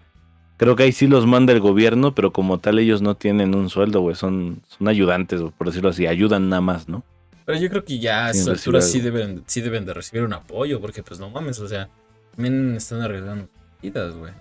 Creo 0.59 0.75
que 0.75 0.83
ahí 0.83 0.93
sí 0.93 1.07
los 1.07 1.25
manda 1.25 1.53
el 1.53 1.61
gobierno, 1.61 2.15
pero 2.15 2.33
como 2.33 2.59
tal 2.59 2.81
ellos 2.81 3.01
no 3.01 3.15
tienen 3.15 3.55
un 3.55 3.71
sueldo, 3.71 4.01
güey. 4.01 4.17
Son, 4.17 4.61
son 4.67 4.89
ayudantes, 4.89 5.41
por 5.57 5.69
decirlo 5.69 5.91
así. 5.91 6.07
Ayudan 6.07 6.49
nada 6.49 6.61
más, 6.61 6.89
¿no? 6.89 7.05
Pero 7.47 7.61
yo 7.61 7.71
creo 7.71 7.85
que 7.85 8.01
ya 8.01 8.27
a 8.27 8.31
estas 8.31 8.49
alturas 8.49 8.91
sí 8.91 9.01
deben, 9.01 9.45
sí 9.47 9.61
deben 9.61 9.87
de 9.87 9.95
recibir 9.95 10.25
un 10.25 10.35
apoyo, 10.35 10.81
porque 10.81 11.03
pues 11.03 11.21
no 11.21 11.31
mames, 11.31 11.61
o 11.61 11.69
sea, 11.69 11.89
también 12.35 12.75
están 12.75 13.01
arriesgando 13.01 13.49
vidas, 13.81 14.15
güey. 14.17 14.33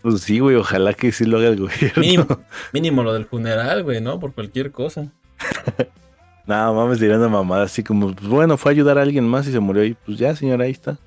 Pues 0.00 0.20
sí, 0.22 0.38
güey, 0.38 0.56
ojalá 0.56 0.94
que 0.94 1.12
sí 1.12 1.24
lo 1.24 1.38
haga 1.38 1.48
el 1.48 1.58
gobierno. 1.58 2.40
Mínimo, 2.72 3.02
lo 3.04 3.12
del 3.12 3.26
funeral, 3.26 3.82
güey, 3.82 4.00
¿no? 4.00 4.18
Por 4.18 4.32
cualquier 4.32 4.70
cosa. 4.70 5.12
Nada, 6.46 6.72
mames, 6.72 7.00
dirán 7.00 7.20
mamada, 7.30 7.64
así 7.64 7.82
como, 7.82 8.14
pues 8.14 8.28
bueno, 8.28 8.56
fue 8.56 8.70
a 8.70 8.74
ayudar 8.74 8.96
a 8.96 9.02
alguien 9.02 9.28
más 9.28 9.46
y 9.46 9.52
se 9.52 9.60
murió 9.60 9.84
y 9.84 9.94
pues 9.94 10.18
ya, 10.18 10.34
señora, 10.34 10.64
ahí 10.64 10.70
está. 10.70 10.98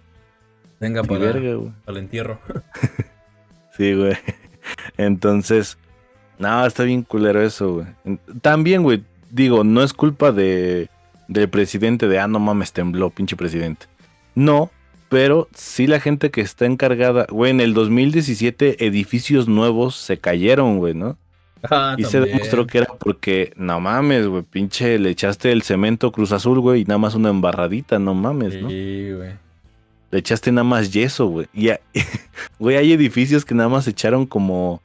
Venga, 0.80 1.04
para, 1.04 1.20
verga, 1.22 1.58
el 1.88 1.98
entierro. 1.98 2.40
sí, 3.78 3.94
güey. 3.94 4.18
Entonces, 4.98 5.78
nada, 6.40 6.68
está 6.68 6.84
bien 6.84 7.04
culero 7.04 7.42
eso, 7.42 7.74
güey. 7.74 8.18
También, 8.42 8.84
güey, 8.84 9.04
digo, 9.30 9.64
no 9.64 9.84
es 9.84 9.94
culpa 9.94 10.32
de 10.32 10.90
del 11.28 11.50
presidente 11.50 12.08
de, 12.08 12.20
ah, 12.20 12.28
no 12.28 12.40
mames, 12.40 12.72
tembló, 12.72 13.10
pinche 13.10 13.36
presidente. 13.36 13.88
No, 14.36 14.72
pero 15.10 15.48
sí 15.56 15.88
la 15.88 16.00
gente 16.00 16.30
que 16.32 16.42
está 16.42 16.66
encargada, 16.66 17.26
güey, 17.30 17.52
en 17.52 17.62
el 17.62 17.74
2017 17.74 18.86
edificios 18.86 19.48
nuevos 19.48 19.96
se 19.96 20.18
cayeron, 20.20 20.78
güey, 20.78 20.94
¿no? 20.94 21.18
Ah, 21.72 21.96
y 21.98 22.04
se 22.04 22.20
demostró 22.20 22.68
que 22.68 22.80
era 22.80 22.94
porque, 23.00 23.52
no 23.56 23.80
mames, 23.80 24.28
güey, 24.28 24.44
pinche, 24.44 25.00
le 25.00 25.10
echaste 25.10 25.52
el 25.52 25.64
cemento 25.64 26.12
Cruz 26.12 26.32
Azul, 26.32 26.60
güey, 26.60 26.82
y 26.82 26.86
nada 26.86 27.00
más 27.00 27.16
una 27.16 27.30
embarradita, 27.30 27.98
no 27.98 28.14
mames, 28.14 28.62
¿no? 28.62 28.70
Sí, 28.70 29.12
güey. 29.14 29.45
Le 30.16 30.20
echaste 30.20 30.50
nada 30.50 30.64
más 30.64 30.94
yeso, 30.94 31.26
güey. 31.26 31.48
Y, 31.54 31.72
güey, 32.58 32.78
hay 32.78 32.94
edificios 32.94 33.44
que 33.44 33.54
nada 33.54 33.68
más 33.68 33.86
echaron 33.86 34.26
como... 34.26 34.82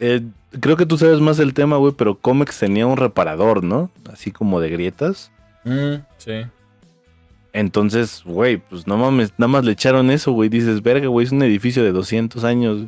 Eh, 0.00 0.22
creo 0.58 0.76
que 0.76 0.86
tú 0.86 0.98
sabes 0.98 1.20
más 1.20 1.36
del 1.36 1.54
tema, 1.54 1.76
güey, 1.76 1.94
pero 1.96 2.18
Comex 2.18 2.58
tenía 2.58 2.84
un 2.88 2.96
reparador, 2.96 3.62
¿no? 3.62 3.92
Así 4.12 4.32
como 4.32 4.58
de 4.60 4.70
grietas. 4.70 5.30
Mm, 5.62 6.02
sí. 6.16 6.32
Entonces, 7.52 8.22
güey, 8.24 8.56
pues 8.56 8.88
no 8.88 8.96
mames, 8.96 9.32
nada 9.38 9.46
más 9.46 9.64
le 9.64 9.70
echaron 9.70 10.10
eso, 10.10 10.32
güey. 10.32 10.48
Dices, 10.48 10.82
verga, 10.82 11.06
güey, 11.06 11.24
es 11.24 11.30
un 11.30 11.44
edificio 11.44 11.84
de 11.84 11.92
200 11.92 12.42
años. 12.42 12.86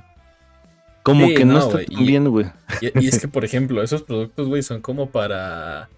Como 1.04 1.28
que 1.28 1.44
no, 1.44 1.60
está 1.60 1.84
tan 1.84 2.06
bien, 2.06 2.28
güey. 2.28 2.46
Y, 2.80 3.06
es 3.06 3.20
que, 3.20 3.28
por 3.28 3.44
ejemplo, 3.44 3.84
esos 3.84 4.02
productos, 4.02 4.48
güey, 4.48 4.64
son 4.64 4.80
como 4.80 5.10
para 5.10 5.90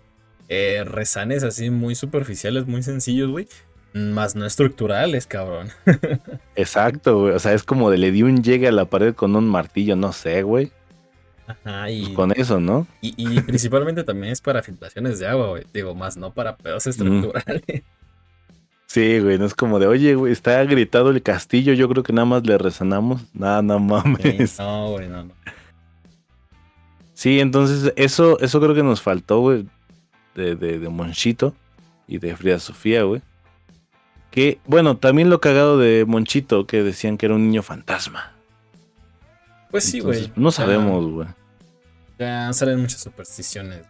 eh, 0.50 0.84
resanes 0.84 1.42
así 1.42 1.70
muy 1.70 1.94
superficiales, 1.94 2.66
muy 2.66 2.82
sencillos, 2.82 3.30
güey. 3.30 3.48
Más 3.94 4.34
no 4.34 4.46
estructurales, 4.46 5.26
cabrón. 5.26 5.68
Exacto, 6.56 7.20
güey. 7.20 7.34
O 7.34 7.38
sea, 7.38 7.52
es 7.52 7.62
como 7.62 7.90
de 7.90 7.98
le 7.98 8.10
di 8.10 8.22
un 8.22 8.42
llegue 8.42 8.68
a 8.68 8.72
la 8.72 8.86
pared 8.86 9.14
con 9.14 9.36
un 9.36 9.48
martillo, 9.48 9.96
no 9.96 10.12
sé, 10.12 10.42
güey. 10.42 10.72
Ajá, 11.46 11.90
y. 11.90 12.04
Pues 12.04 12.14
con 12.14 12.32
eso, 12.32 12.60
¿no? 12.60 12.86
Y, 13.00 13.40
principalmente 13.42 14.04
también 14.04 14.32
es 14.32 14.40
para 14.40 14.62
filtraciones 14.62 15.18
de 15.18 15.26
agua, 15.26 15.48
güey. 15.48 15.64
Digo, 15.72 15.94
más 15.94 16.16
no 16.16 16.32
para 16.32 16.56
pedos 16.56 16.86
estructurales. 16.86 17.82
Sí, 18.86 19.20
güey, 19.20 19.38
no 19.38 19.46
es 19.46 19.54
como 19.54 19.78
de, 19.78 19.86
oye, 19.86 20.14
güey, 20.14 20.32
está 20.32 20.62
gritado 20.64 21.08
el 21.08 21.22
castillo, 21.22 21.72
yo 21.72 21.88
creo 21.88 22.02
que 22.02 22.12
nada 22.12 22.26
más 22.26 22.46
le 22.46 22.58
resonamos. 22.58 23.22
Nada, 23.32 23.62
no 23.62 23.78
mames. 23.78 24.58
no, 24.58 24.90
güey, 24.90 25.08
no, 25.08 25.24
no. 25.24 25.34
Sí, 27.14 27.40
entonces 27.40 27.92
eso, 27.96 28.38
eso 28.40 28.60
creo 28.60 28.74
que 28.74 28.82
nos 28.82 29.00
faltó, 29.00 29.40
güey, 29.40 29.66
de, 30.34 30.56
de, 30.56 30.88
Monchito 30.88 31.54
y 32.06 32.18
de 32.18 32.36
Frida 32.36 32.58
Sofía, 32.58 33.04
güey. 33.04 33.22
Que, 34.32 34.58
bueno, 34.64 34.96
también 34.96 35.28
lo 35.30 35.40
cagado 35.40 35.78
de 35.78 36.04
Monchito, 36.06 36.66
que 36.66 36.82
decían 36.82 37.18
que 37.18 37.26
era 37.26 37.34
un 37.34 37.46
niño 37.48 37.62
fantasma. 37.62 38.32
Pues 39.70 39.84
sí, 39.84 40.00
güey. 40.00 40.32
No 40.36 40.50
sabemos, 40.50 41.06
güey. 41.06 41.28
Ya 42.18 42.52
salen 42.54 42.80
muchas 42.80 43.02
supersticiones. 43.02 43.86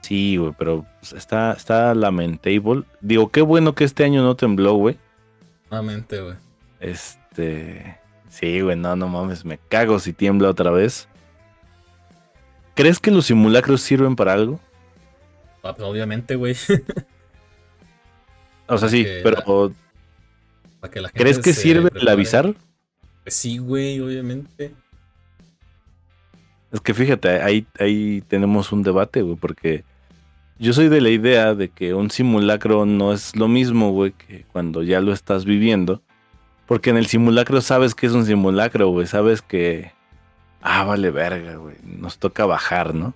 Sí, 0.00 0.36
güey, 0.38 0.52
pero 0.58 0.86
pues, 1.00 1.12
está, 1.12 1.52
está 1.52 1.94
lamentable. 1.94 2.84
Digo, 3.02 3.30
qué 3.30 3.42
bueno 3.42 3.74
que 3.74 3.84
este 3.84 4.04
año 4.04 4.22
no 4.22 4.34
tembló, 4.34 4.74
güey. 4.74 4.98
Nuevamente, 5.70 6.20
güey. 6.20 6.36
Este. 6.80 7.98
Sí, 8.30 8.62
güey, 8.62 8.76
no, 8.76 8.96
no 8.96 9.06
mames, 9.06 9.44
me 9.44 9.58
cago 9.68 9.98
si 9.98 10.12
tiembla 10.14 10.48
otra 10.48 10.70
vez. 10.70 11.08
¿Crees 12.74 12.98
que 12.98 13.10
los 13.10 13.26
simulacros 13.26 13.82
sirven 13.82 14.16
para 14.16 14.32
algo? 14.32 14.60
Ah, 15.64 15.74
pues 15.74 15.88
obviamente, 15.88 16.36
güey. 16.36 16.54
o 18.66 18.78
sea, 18.78 18.88
sí, 18.88 19.06
pero. 19.22 19.72
¿Crees 21.14 21.38
que 21.38 21.54
sirve 21.54 21.90
el 21.94 22.06
avisar? 22.06 22.54
Pues 23.22 23.34
sí, 23.34 23.56
güey, 23.56 23.98
obviamente. 24.00 24.74
Es 26.70 26.80
que 26.80 26.92
fíjate, 26.92 27.40
ahí, 27.40 27.66
ahí 27.78 28.22
tenemos 28.28 28.72
un 28.72 28.82
debate, 28.82 29.22
güey, 29.22 29.36
porque 29.36 29.84
yo 30.58 30.74
soy 30.74 30.88
de 30.88 31.00
la 31.00 31.08
idea 31.08 31.54
de 31.54 31.70
que 31.70 31.94
un 31.94 32.10
simulacro 32.10 32.84
no 32.84 33.14
es 33.14 33.34
lo 33.34 33.48
mismo, 33.48 33.92
güey, 33.92 34.12
que 34.12 34.44
cuando 34.52 34.82
ya 34.82 35.00
lo 35.00 35.14
estás 35.14 35.46
viviendo. 35.46 36.02
Porque 36.66 36.90
en 36.90 36.98
el 36.98 37.06
simulacro 37.06 37.62
sabes 37.62 37.94
que 37.94 38.06
es 38.06 38.12
un 38.12 38.26
simulacro, 38.26 38.88
güey. 38.88 39.06
Sabes 39.06 39.40
que. 39.40 39.92
Ah, 40.60 40.84
vale, 40.84 41.10
verga, 41.10 41.56
güey. 41.56 41.76
Nos 41.82 42.18
toca 42.18 42.44
bajar, 42.44 42.94
¿no? 42.94 43.14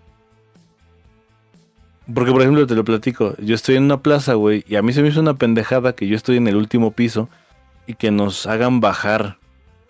Porque, 2.13 2.33
por 2.33 2.41
ejemplo, 2.41 2.67
te 2.67 2.75
lo 2.75 2.85
platico. 2.85 3.35
Yo 3.39 3.55
estoy 3.55 3.77
en 3.77 3.85
una 3.85 4.03
plaza, 4.03 4.35
güey. 4.35 4.65
Y 4.67 4.77
a 4.77 4.83
mí 4.83 4.93
se 4.93 5.03
me 5.03 5.09
hizo 5.09 5.21
una 5.21 5.35
pendejada 5.35 5.93
que 5.93 6.07
yo 6.07 6.17
estoy 6.17 6.39
en 6.39 6.49
el 6.49 6.57
último 6.57 6.93
piso. 6.93 7.29
Y 7.87 7.95
que 7.95 8.11
nos 8.11 8.47
hagan 8.47 8.81
bajar. 8.81 9.37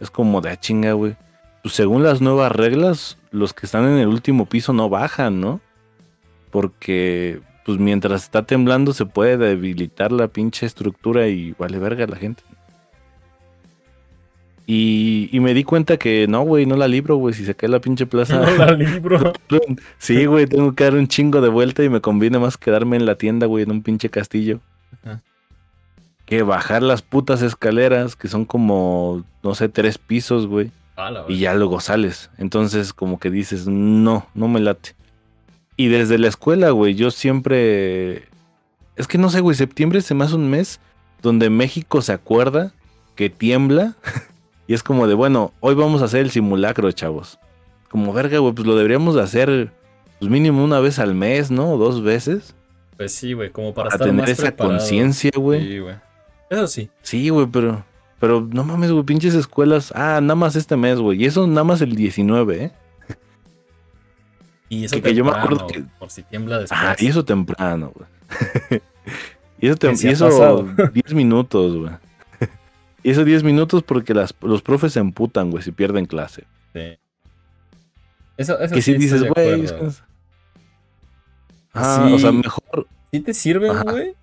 Es 0.00 0.10
como 0.10 0.40
de 0.40 0.50
a 0.50 0.52
ah, 0.52 0.60
chinga, 0.60 0.92
güey. 0.92 1.16
Pues 1.62 1.74
según 1.74 2.02
las 2.02 2.20
nuevas 2.20 2.52
reglas, 2.52 3.18
los 3.30 3.52
que 3.52 3.66
están 3.66 3.84
en 3.84 3.98
el 3.98 4.08
último 4.08 4.46
piso 4.46 4.72
no 4.72 4.88
bajan, 4.88 5.40
¿no? 5.40 5.60
porque 6.50 7.40
pues 7.64 7.78
mientras 7.78 8.24
está 8.24 8.44
temblando 8.44 8.92
se 8.92 9.06
puede 9.06 9.36
debilitar 9.36 10.12
la 10.12 10.28
pinche 10.28 10.66
estructura 10.66 11.28
y 11.28 11.54
vale 11.58 11.78
verga 11.78 12.06
la 12.06 12.16
gente. 12.16 12.42
Y, 14.70 15.30
me 15.40 15.54
di 15.54 15.64
cuenta 15.64 15.96
que 15.96 16.26
no, 16.28 16.42
güey, 16.42 16.66
no 16.66 16.76
la 16.76 16.88
libro, 16.88 17.16
güey. 17.16 17.32
Si 17.32 17.46
se 17.46 17.54
cae 17.54 17.70
la 17.70 17.80
pinche 17.80 18.04
plaza. 18.04 18.38
No 18.38 18.54
la 18.54 18.72
libro. 18.72 19.32
sí, 19.98 20.26
güey, 20.26 20.46
tengo 20.46 20.74
que 20.74 20.84
dar 20.84 20.92
un 20.92 21.08
chingo 21.08 21.40
de 21.40 21.48
vuelta 21.48 21.82
y 21.82 21.88
me 21.88 22.02
conviene 22.02 22.38
más 22.38 22.58
quedarme 22.58 22.98
en 22.98 23.06
la 23.06 23.14
tienda, 23.14 23.46
güey, 23.46 23.64
en 23.64 23.70
un 23.70 23.82
pinche 23.82 24.10
castillo. 24.10 24.60
Que 26.26 26.42
bajar 26.42 26.82
las 26.82 27.00
putas 27.00 27.40
escaleras, 27.40 28.14
que 28.14 28.28
son 28.28 28.44
como, 28.44 29.24
no 29.42 29.54
sé, 29.54 29.70
tres 29.70 29.96
pisos, 29.96 30.46
güey. 30.46 30.70
y 31.28 31.38
ya 31.38 31.54
luego 31.54 31.80
sales. 31.80 32.28
Entonces, 32.36 32.92
como 32.92 33.18
que 33.18 33.30
dices, 33.30 33.66
no, 33.66 34.26
no 34.34 34.48
me 34.48 34.60
late. 34.60 34.94
Y 35.78 35.88
desde 35.88 36.18
la 36.18 36.28
escuela, 36.28 36.72
güey, 36.72 36.94
yo 36.94 37.10
siempre... 37.10 38.24
Es 38.96 39.06
que 39.06 39.16
no 39.16 39.30
sé, 39.30 39.40
güey, 39.40 39.56
septiembre 39.56 40.02
se 40.02 40.12
me 40.12 40.24
hace 40.24 40.34
un 40.34 40.50
mes 40.50 40.78
donde 41.22 41.48
México 41.48 42.02
se 42.02 42.12
acuerda 42.12 42.74
que 43.14 43.30
tiembla. 43.30 43.96
y 44.68 44.74
es 44.74 44.82
como 44.82 45.08
de, 45.08 45.14
bueno, 45.14 45.52
hoy 45.60 45.74
vamos 45.74 46.02
a 46.02 46.04
hacer 46.04 46.20
el 46.20 46.30
simulacro, 46.30 46.92
chavos. 46.92 47.40
Como 47.88 48.12
verga, 48.12 48.38
güey, 48.38 48.52
pues 48.52 48.66
lo 48.66 48.76
deberíamos 48.76 49.14
de 49.14 49.22
hacer 49.22 49.72
pues 50.18 50.30
mínimo 50.30 50.62
una 50.62 50.78
vez 50.78 50.98
al 50.98 51.14
mes, 51.14 51.50
¿no? 51.50 51.72
O 51.72 51.78
dos 51.78 52.02
veces. 52.02 52.54
Pues 52.98 53.12
sí, 53.12 53.32
güey, 53.32 53.50
como 53.50 53.72
para, 53.72 53.88
para 53.88 54.04
tener 54.04 54.28
esa 54.28 54.54
conciencia, 54.54 55.30
güey. 55.34 55.66
Sí, 55.66 55.78
güey. 55.78 55.96
Eso 56.50 56.66
sí. 56.66 56.90
Sí, 57.02 57.28
güey, 57.30 57.46
pero... 57.46 57.84
Pero 58.20 58.46
no 58.52 58.64
mames, 58.64 58.90
güey, 58.92 59.04
pinches 59.04 59.34
escuelas. 59.34 59.92
Ah, 59.94 60.20
nada 60.20 60.34
más 60.34 60.54
este 60.54 60.76
mes, 60.76 60.98
güey. 60.98 61.22
Y 61.22 61.24
eso 61.26 61.46
nada 61.46 61.64
más 61.64 61.80
el 61.80 61.94
19, 61.94 62.64
¿eh? 62.64 62.72
Y 64.68 64.84
eso 64.84 65.00
que, 65.00 65.14
yo 65.14 65.24
me 65.24 65.30
acuerdo 65.30 65.66
que. 65.66 65.84
Por 65.98 66.10
si 66.10 66.24
tiembla 66.24 66.58
después. 66.58 66.80
Ah, 66.82 66.96
y 66.98 67.06
eso 67.06 67.24
temprano, 67.24 67.92
güey. 67.94 68.80
Y 69.60 69.66
eso, 69.66 69.76
te, 69.76 69.88
y 69.88 70.08
eso 70.08 70.68
10 70.92 71.14
minutos, 71.14 71.76
güey. 71.76 71.90
Y 73.02 73.10
eso 73.10 73.24
10 73.24 73.44
minutos 73.44 73.82
porque 73.82 74.14
las, 74.14 74.34
los 74.42 74.62
profes 74.62 74.92
se 74.92 75.00
emputan, 75.00 75.50
güey, 75.50 75.62
si 75.62 75.72
pierden 75.72 76.06
clase. 76.06 76.44
Sí. 76.72 76.98
Eso, 78.36 78.58
eso 78.58 78.74
que 78.74 78.82
si 78.82 78.94
dices, 78.94 79.24
güey. 79.28 79.66
Ah, 81.74 82.08
o 82.12 82.18
sea, 82.18 82.32
mejor. 82.32 82.86
Sí 83.12 83.20
te 83.20 83.34
sirve, 83.34 83.68
güey. 83.68 84.14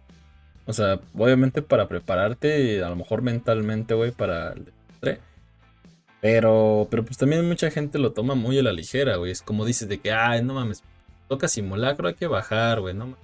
O 0.65 0.73
sea, 0.73 0.99
obviamente 1.17 1.61
para 1.61 1.87
prepararte, 1.87 2.83
a 2.83 2.89
lo 2.89 2.95
mejor 2.95 3.21
mentalmente, 3.21 3.93
güey, 3.93 4.11
para 4.11 4.53
el 4.53 4.71
pero, 6.21 6.87
pero 6.89 7.05
pues 7.05 7.17
también 7.17 7.47
mucha 7.47 7.69
gente 7.69 7.99
lo 7.99 8.11
toma 8.11 8.33
muy 8.33 8.57
a 8.57 8.63
la 8.63 8.71
ligera, 8.71 9.17
güey. 9.17 9.31
Es 9.31 9.43
como 9.43 9.63
dices 9.63 9.87
de 9.87 9.99
que, 9.99 10.11
ay, 10.11 10.43
no 10.43 10.55
mames, 10.55 10.83
toca 11.27 11.47
simulacro, 11.47 12.07
hay 12.07 12.15
que 12.15 12.25
bajar, 12.25 12.81
güey, 12.81 12.95
no 12.95 13.15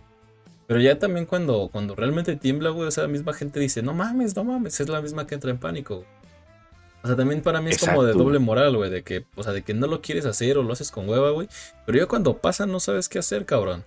Pero 0.72 0.80
ya 0.80 0.98
también 0.98 1.26
cuando, 1.26 1.68
cuando 1.70 1.96
realmente 1.96 2.38
tiembla, 2.38 2.70
güey, 2.70 2.88
o 2.88 2.92
sea, 2.92 3.04
la 3.04 3.10
misma 3.10 3.34
gente 3.34 3.60
dice, 3.60 3.82
no 3.82 3.94
mames, 3.94 4.38
no 4.38 4.46
mames, 4.46 4.80
es 4.80 4.88
la 4.88 5.02
misma 5.02 5.28
que 5.28 5.36
entra 5.36 5.52
en 5.52 5.58
pánico. 5.58 6.06
O 7.04 7.08
sea, 7.08 7.18
también 7.18 7.42
para 7.42 7.60
mí 7.60 7.72
es 7.72 7.78
como 7.78 8.06
de 8.06 8.14
doble 8.14 8.40
moral, 8.40 8.78
güey, 8.78 8.90
de 8.90 9.04
que, 9.04 9.26
o 9.36 9.44
sea, 9.44 9.52
de 9.52 9.64
que 9.64 9.74
no 9.74 9.88
lo 9.88 10.02
quieres 10.02 10.26
hacer 10.26 10.58
o 10.58 10.64
lo 10.64 10.72
haces 10.72 10.90
con 10.90 11.10
hueva, 11.10 11.32
güey. 11.32 11.50
Pero 11.86 11.98
ya 11.98 12.06
cuando 12.06 12.38
pasa 12.38 12.68
no 12.68 12.80
sabes 12.80 13.10
qué 13.10 13.20
hacer, 13.20 13.46
cabrón. 13.46 13.84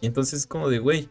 Y 0.00 0.06
entonces 0.06 0.40
es 0.40 0.46
como 0.46 0.70
de, 0.70 0.78
güey, 0.78 1.10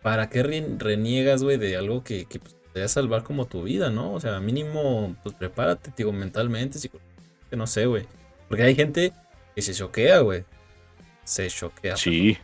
¿para 0.00 0.28
qué 0.28 0.44
reniegas, 0.78 1.42
güey, 1.42 1.56
de 1.56 1.76
algo 1.76 2.04
que, 2.04 2.26
que 2.26 2.38
pues, 2.38 2.54
te 2.72 2.78
va 2.78 2.86
a 2.86 2.88
salvar 2.88 3.24
como 3.24 3.46
tu 3.46 3.64
vida, 3.64 3.90
¿no? 3.90 4.12
O 4.12 4.20
sea, 4.20 4.38
mínimo, 4.38 5.16
pues 5.24 5.34
prepárate, 5.34 5.92
digo, 5.96 6.12
mentalmente, 6.12 6.78
psicológicamente, 6.78 7.56
no 7.56 7.66
sé, 7.66 7.86
güey. 7.86 8.06
Porque 8.46 8.62
hay 8.62 8.76
gente 8.76 9.12
que 9.56 9.62
se 9.62 9.74
choquea, 9.74 10.20
güey. 10.20 10.44
Se 11.24 11.48
choquea. 11.48 11.96
Sí. 11.96 12.38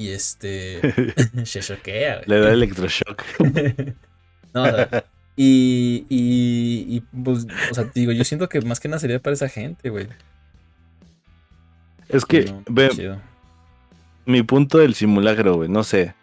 Y 0.00 0.12
este. 0.12 0.80
se 1.44 1.60
choquea, 1.60 2.16
güey. 2.16 2.24
Le 2.26 2.40
da 2.40 2.52
electroshock. 2.52 3.22
no, 4.54 4.62
o 4.62 4.66
sea, 4.66 5.04
y, 5.36 6.06
y, 6.08 6.96
y, 6.96 7.02
pues, 7.22 7.46
o 7.70 7.74
sea, 7.74 7.84
digo, 7.94 8.10
yo 8.12 8.24
siento 8.24 8.48
que 8.48 8.62
más 8.62 8.80
que 8.80 8.88
nada 8.88 8.98
sería 8.98 9.20
para 9.20 9.34
esa 9.34 9.48
gente, 9.50 9.90
güey. 9.90 10.08
Es 12.08 12.24
que, 12.24 12.52
ve, 12.68 13.18
mi 14.24 14.42
punto 14.42 14.78
del 14.78 14.94
simulacro, 14.94 15.56
güey, 15.56 15.68
no 15.68 15.84
sé. 15.84 16.14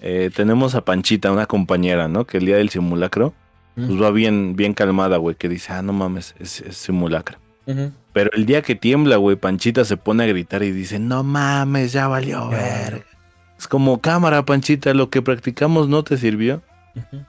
Eh, 0.00 0.30
tenemos 0.34 0.76
a 0.76 0.84
Panchita, 0.84 1.32
una 1.32 1.46
compañera, 1.46 2.06
¿no? 2.06 2.24
Que 2.24 2.38
el 2.38 2.46
día 2.46 2.56
del 2.56 2.68
simulacro, 2.70 3.34
pues 3.74 4.00
va 4.00 4.12
bien, 4.12 4.54
bien 4.54 4.74
calmada, 4.74 5.16
güey, 5.16 5.34
que 5.34 5.48
dice, 5.48 5.72
ah, 5.72 5.82
no 5.82 5.92
mames, 5.92 6.36
es, 6.38 6.62
simulacro. 6.70 7.38
Pero 8.12 8.30
el 8.32 8.46
día 8.46 8.62
que 8.62 8.74
tiembla, 8.74 9.16
güey, 9.16 9.36
Panchita 9.36 9.84
se 9.84 9.96
pone 9.96 10.24
a 10.24 10.26
gritar 10.26 10.62
y 10.62 10.72
dice, 10.72 10.98
no 10.98 11.22
mames, 11.22 11.92
ya 11.92 12.08
valió 12.08 12.48
ver. 12.48 13.04
Es 13.58 13.68
como, 13.68 14.00
cámara, 14.00 14.44
Panchita, 14.44 14.94
lo 14.94 15.10
que 15.10 15.20
practicamos 15.20 15.88
no 15.88 16.02
te 16.02 16.16
sirvió. 16.16 16.62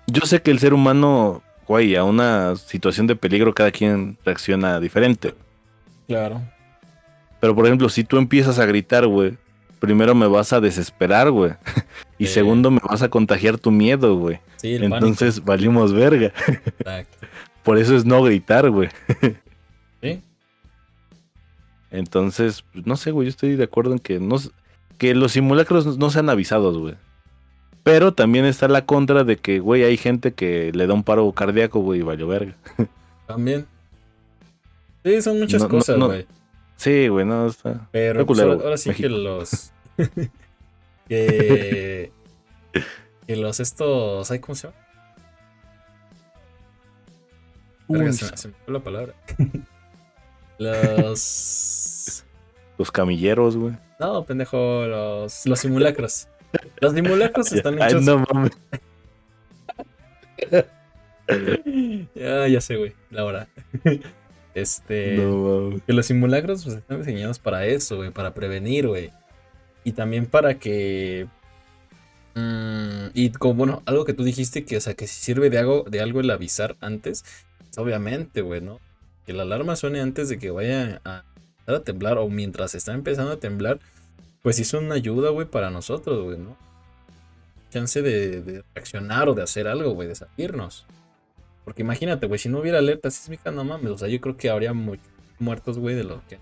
Yo 0.08 0.22
sé 0.26 0.42
que 0.42 0.52
el 0.52 0.60
ser 0.60 0.74
humano, 0.74 1.44
güey, 1.68 1.96
a 1.96 2.04
una 2.04 2.56
situación 2.56 3.08
de 3.08 3.16
peligro 3.16 3.54
cada 3.54 3.72
quien 3.72 4.18
reacciona 4.24 4.80
diferente. 4.80 5.36
Claro. 6.08 6.42
Pero 7.40 7.56
por 7.56 7.66
ejemplo, 7.66 7.90
si 7.90 8.04
tú 8.04 8.18
empiezas 8.18 8.60
a 8.60 8.66
gritar, 8.66 9.06
güey, 9.08 9.38
primero 9.80 10.16
me 10.16 10.28
vas 10.28 10.54
a 10.54 10.62
desesperar, 10.62 11.32
güey. 11.32 11.54
Y 12.22 12.28
segundo 12.28 12.70
me 12.70 12.82
vas 12.84 13.02
a 13.02 13.08
contagiar 13.08 13.58
tu 13.58 13.72
miedo, 13.72 14.18
güey. 14.18 14.42
Sí, 14.58 14.76
Entonces 14.76 15.42
valimos 15.42 15.94
verga. 15.94 16.34
Exacto. 16.80 17.18
Por 17.64 17.78
eso 17.78 17.96
es 17.96 18.04
no 18.04 18.22
gritar, 18.22 18.70
güey. 18.70 18.90
Entonces, 21.92 22.64
pues, 22.74 22.86
no 22.86 22.98
sé, 22.98 23.12
güey, 23.12 23.28
yo 23.28 23.30
estoy 23.30 23.56
de 23.56 23.64
acuerdo 23.64 23.94
en 23.94 24.00
que, 24.00 24.20
no, 24.20 24.38
que 24.98 25.16
los 25.16 25.34
simulacros 25.34 25.98
no 25.98 26.10
sean 26.10 26.30
avisados, 26.30 26.78
güey. 26.78 26.96
Pero 27.84 28.14
también 28.14 28.46
está 28.46 28.68
la 28.68 28.86
contra 28.86 29.24
de 29.24 29.38
que, 29.38 29.60
güey, 29.60 29.84
hay 29.84 29.98
gente 29.98 30.34
que 30.34 30.72
le 30.74 30.86
da 30.86 30.94
un 30.94 31.04
paro 31.04 31.32
cardíaco, 31.32 31.80
güey, 31.80 32.02
y 32.02 32.04
valió 32.04 32.28
verga. 32.28 32.56
También. 33.28 33.66
Sí, 35.04 35.22
son 35.22 35.40
muchas 35.40 35.64
cosas, 35.66 35.98
güey. 35.98 36.28
Sí, 36.76 37.08
güey, 37.08 37.26
no 37.26 37.48
está. 37.48 37.88
Pero 37.92 38.26
pues, 38.26 38.40
ahora, 38.40 38.78
sí 38.78 38.94
que 38.94 39.10
los. 39.10 39.72
que. 41.08 42.12
que 43.28 43.36
los 43.36 43.60
estos. 43.60 44.32
¿Cómo 44.42 44.56
se 44.56 44.68
llama? 44.68 44.76
se, 48.14 48.50
me 48.50 48.54
fue 48.66 48.74
la 48.74 48.80
palabra. 48.80 49.14
los. 50.60 52.24
Los 52.78 52.92
camilleros, 52.92 53.58
güey. 53.58 53.76
No, 54.00 54.24
pendejo, 54.24 54.86
los, 54.86 55.46
los 55.46 55.60
simulacros. 55.60 56.28
Los 56.80 56.94
simulacros 56.94 57.52
están 57.52 57.76
hechos. 57.76 57.94
Ay, 57.96 58.06
no 58.06 58.26
mames. 58.32 58.52
ya, 62.16 62.48
ya 62.48 62.62
sé, 62.62 62.78
güey, 62.78 62.94
la 63.10 63.26
hora. 63.26 63.48
Este. 64.56 65.16
que 65.16 65.94
los 65.94 66.08
simulacros 66.08 66.64
pues, 66.66 66.78
están 66.78 66.98
diseñados 66.98 67.40
para 67.40 67.66
eso, 67.68 67.98
güey. 67.98 68.10
Para 68.10 68.34
prevenir, 68.34 68.88
güey. 68.88 69.12
Y 69.84 69.94
también 69.94 70.26
para 70.26 70.60
que. 70.60 71.28
Mm, 72.34 73.12
y 73.14 73.30
como, 73.32 73.54
bueno, 73.54 73.84
algo 73.86 74.06
que 74.06 74.14
tú 74.14 74.24
dijiste 74.24 74.66
que, 74.66 74.76
o 74.76 74.82
sea, 74.82 74.96
que 74.96 75.08
si 75.08 75.22
sirve 75.22 75.50
de 75.50 75.60
algo, 75.60 75.86
de 75.88 76.02
algo 76.02 76.20
el 76.20 76.32
avisar 76.32 76.76
antes. 76.82 77.24
Pues, 77.60 77.78
obviamente, 77.78 78.42
güey, 78.42 78.60
¿no? 78.60 78.80
Que 79.30 79.34
la 79.34 79.44
alarma 79.44 79.76
suene 79.76 80.02
antes 80.02 80.28
de 80.28 80.40
que 80.40 80.50
vaya 80.50 81.02
a, 81.06 81.24
a 81.68 81.80
temblar 81.82 82.18
o 82.18 82.28
mientras 82.30 82.74
está 82.74 82.96
empezando 82.96 83.32
a 83.32 83.38
temblar. 83.38 83.78
Pues 84.42 84.58
hizo 84.58 84.80
una 84.80 84.96
ayuda, 84.96 85.30
güey, 85.30 85.46
para 85.46 85.70
nosotros, 85.70 86.24
güey, 86.24 86.40
¿no? 86.40 86.58
Chance 87.70 88.02
de, 88.02 88.42
de 88.42 88.64
reaccionar 88.74 89.30
o 89.30 89.36
de 89.36 89.44
hacer 89.44 89.68
algo, 89.68 89.92
güey, 89.92 90.08
de 90.08 90.16
salirnos. 90.16 90.88
Porque 91.64 91.84
imagínate, 91.84 92.26
güey, 92.26 92.40
si 92.40 92.50
no 92.50 92.58
hubiera 92.58 92.80
alerta 92.80 93.12
sísmica, 93.12 93.52
no 93.52 93.64
mames. 93.64 93.92
O 93.92 93.98
sea, 94.00 94.08
yo 94.08 94.20
creo 94.20 94.36
que 94.36 94.50
habría 94.50 94.74
muchos 94.74 95.06
muertos, 95.38 95.78
güey, 95.78 95.94
de 95.94 96.06
lo 96.06 96.24
que. 96.28 96.40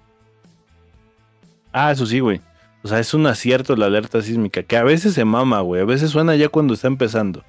Ah, 1.73 1.91
eso 1.91 2.05
sí, 2.05 2.21
güey. 2.21 2.39
O 2.83 2.87
sea, 2.87 2.99
es 2.99 3.13
un 3.13 3.27
acierto 3.27 3.75
la 3.75 3.87
alerta 3.87 4.21
sísmica, 4.21 4.63
que 4.63 4.77
a 4.77 4.83
veces 4.83 5.13
se 5.13 5.25
mama, 5.25 5.59
güey. 5.59 5.81
A 5.81 5.85
veces 5.85 6.11
suena 6.11 6.37
ya 6.37 6.47
cuando 6.47 6.73
está 6.73 6.87
empezando. 6.87 7.43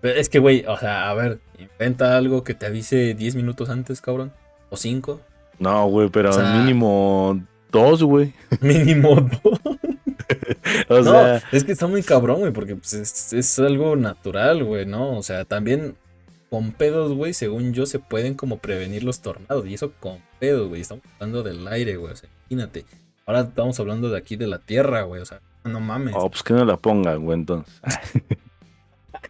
Pero 0.00 0.20
es 0.20 0.28
que, 0.28 0.38
güey, 0.38 0.64
o 0.68 0.78
sea, 0.78 1.10
a 1.10 1.14
ver, 1.14 1.40
inventa 1.58 2.16
algo 2.16 2.44
que 2.44 2.54
te 2.54 2.66
avise 2.66 3.14
10 3.14 3.34
minutos 3.34 3.70
antes, 3.70 4.00
cabrón. 4.00 4.32
O 4.70 4.76
5. 4.76 5.20
No, 5.58 5.86
güey, 5.88 6.08
pero 6.08 6.30
mínimo 6.54 7.40
2, 7.72 8.02
güey. 8.04 8.34
Mínimo 8.60 9.16
2. 9.16 9.30
o 10.88 10.94
no, 10.98 11.02
sea... 11.02 11.42
es 11.52 11.64
que 11.64 11.72
está 11.72 11.86
muy 11.86 12.02
cabrón, 12.02 12.40
güey, 12.40 12.52
porque 12.52 12.76
pues, 12.76 12.92
es, 12.92 13.32
es 13.32 13.58
algo 13.58 13.96
natural, 13.96 14.64
güey, 14.64 14.86
¿no? 14.86 15.16
O 15.16 15.22
sea, 15.22 15.44
también 15.44 15.96
con 16.50 16.72
pedos, 16.72 17.12
güey, 17.12 17.34
según 17.34 17.72
yo, 17.72 17.86
se 17.86 17.98
pueden 17.98 18.34
como 18.34 18.58
prevenir 18.58 19.04
los 19.04 19.20
tornados. 19.20 19.66
Y 19.66 19.74
eso 19.74 19.92
con 20.00 20.18
pedos, 20.38 20.68
güey. 20.68 20.80
Estamos 20.80 21.04
hablando 21.14 21.42
del 21.42 21.66
aire, 21.68 21.96
güey. 21.96 22.12
O 22.12 22.16
sea, 22.16 22.28
imagínate. 22.48 22.84
Ahora 23.26 23.40
estamos 23.40 23.78
hablando 23.78 24.08
de 24.08 24.16
aquí 24.16 24.36
de 24.36 24.46
la 24.46 24.58
tierra, 24.58 25.02
güey. 25.02 25.20
O 25.20 25.26
sea, 25.26 25.40
no 25.64 25.80
mames. 25.80 26.14
Oh, 26.16 26.30
pues 26.30 26.42
que 26.42 26.54
no 26.54 26.64
la 26.64 26.76
pongan, 26.76 27.24
güey, 27.24 27.38
entonces. 27.38 27.80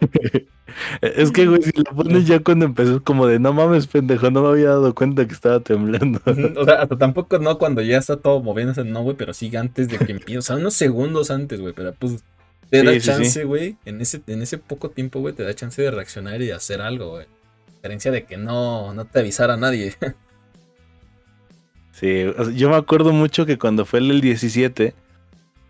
es 1.01 1.31
que, 1.33 1.47
güey, 1.47 1.63
si 1.63 1.73
la 1.73 1.91
pones 1.93 2.27
ya 2.27 2.41
cuando 2.41 2.67
empezó, 2.67 3.03
como 3.03 3.27
de 3.27 3.39
no 3.39 3.53
mames, 3.53 3.87
pendejo, 3.87 4.31
no 4.31 4.43
me 4.43 4.49
había 4.49 4.69
dado 4.71 4.95
cuenta 4.95 5.27
que 5.27 5.35
estaba 5.35 5.61
temblando. 5.61 6.21
o 6.25 6.65
sea, 6.65 6.83
hasta 6.83 6.97
tampoco 6.97 7.39
no 7.39 7.59
cuando 7.59 7.83
ya 7.83 7.99
está 7.99 8.17
todo 8.17 8.43
moviéndose, 8.43 8.85
no, 8.85 9.03
güey, 9.03 9.17
pero 9.17 9.35
sí 9.35 9.55
antes 9.57 9.89
de 9.89 9.99
que 9.99 10.13
empiece. 10.13 10.39
O 10.39 10.43
sea, 10.43 10.57
unos 10.57 10.75
segundos 10.75 11.31
antes, 11.31 11.61
güey, 11.61 11.73
pero 11.75 11.93
pues 11.95 12.25
te 12.71 12.83
da 12.83 12.99
chance, 13.01 13.45
güey, 13.45 13.77
en 13.85 14.01
ese, 14.01 14.23
en 14.27 14.43
ese 14.43 14.59
poco 14.59 14.91
tiempo, 14.91 15.21
güey, 15.21 15.35
te 15.35 15.43
da 15.43 15.55
chance 15.55 15.81
de 15.81 15.91
reaccionar 15.91 16.41
y 16.43 16.47
de 16.47 16.53
hacer 16.53 16.81
algo, 16.81 17.11
güey. 17.11 17.25
A 17.25 17.71
diferencia 17.73 18.11
de 18.11 18.25
que 18.25 18.37
no, 18.37 18.93
no 18.95 19.05
te 19.07 19.21
avisara 19.21 19.55
a 19.55 19.57
nadie. 19.57 19.95
sí, 21.93 22.25
yo 22.55 22.69
me 22.69 22.77
acuerdo 22.77 23.13
mucho 23.13 23.47
que 23.47 23.59
cuando 23.59 23.85
fue 23.85 24.01
el 24.01 24.21
17, 24.21 24.95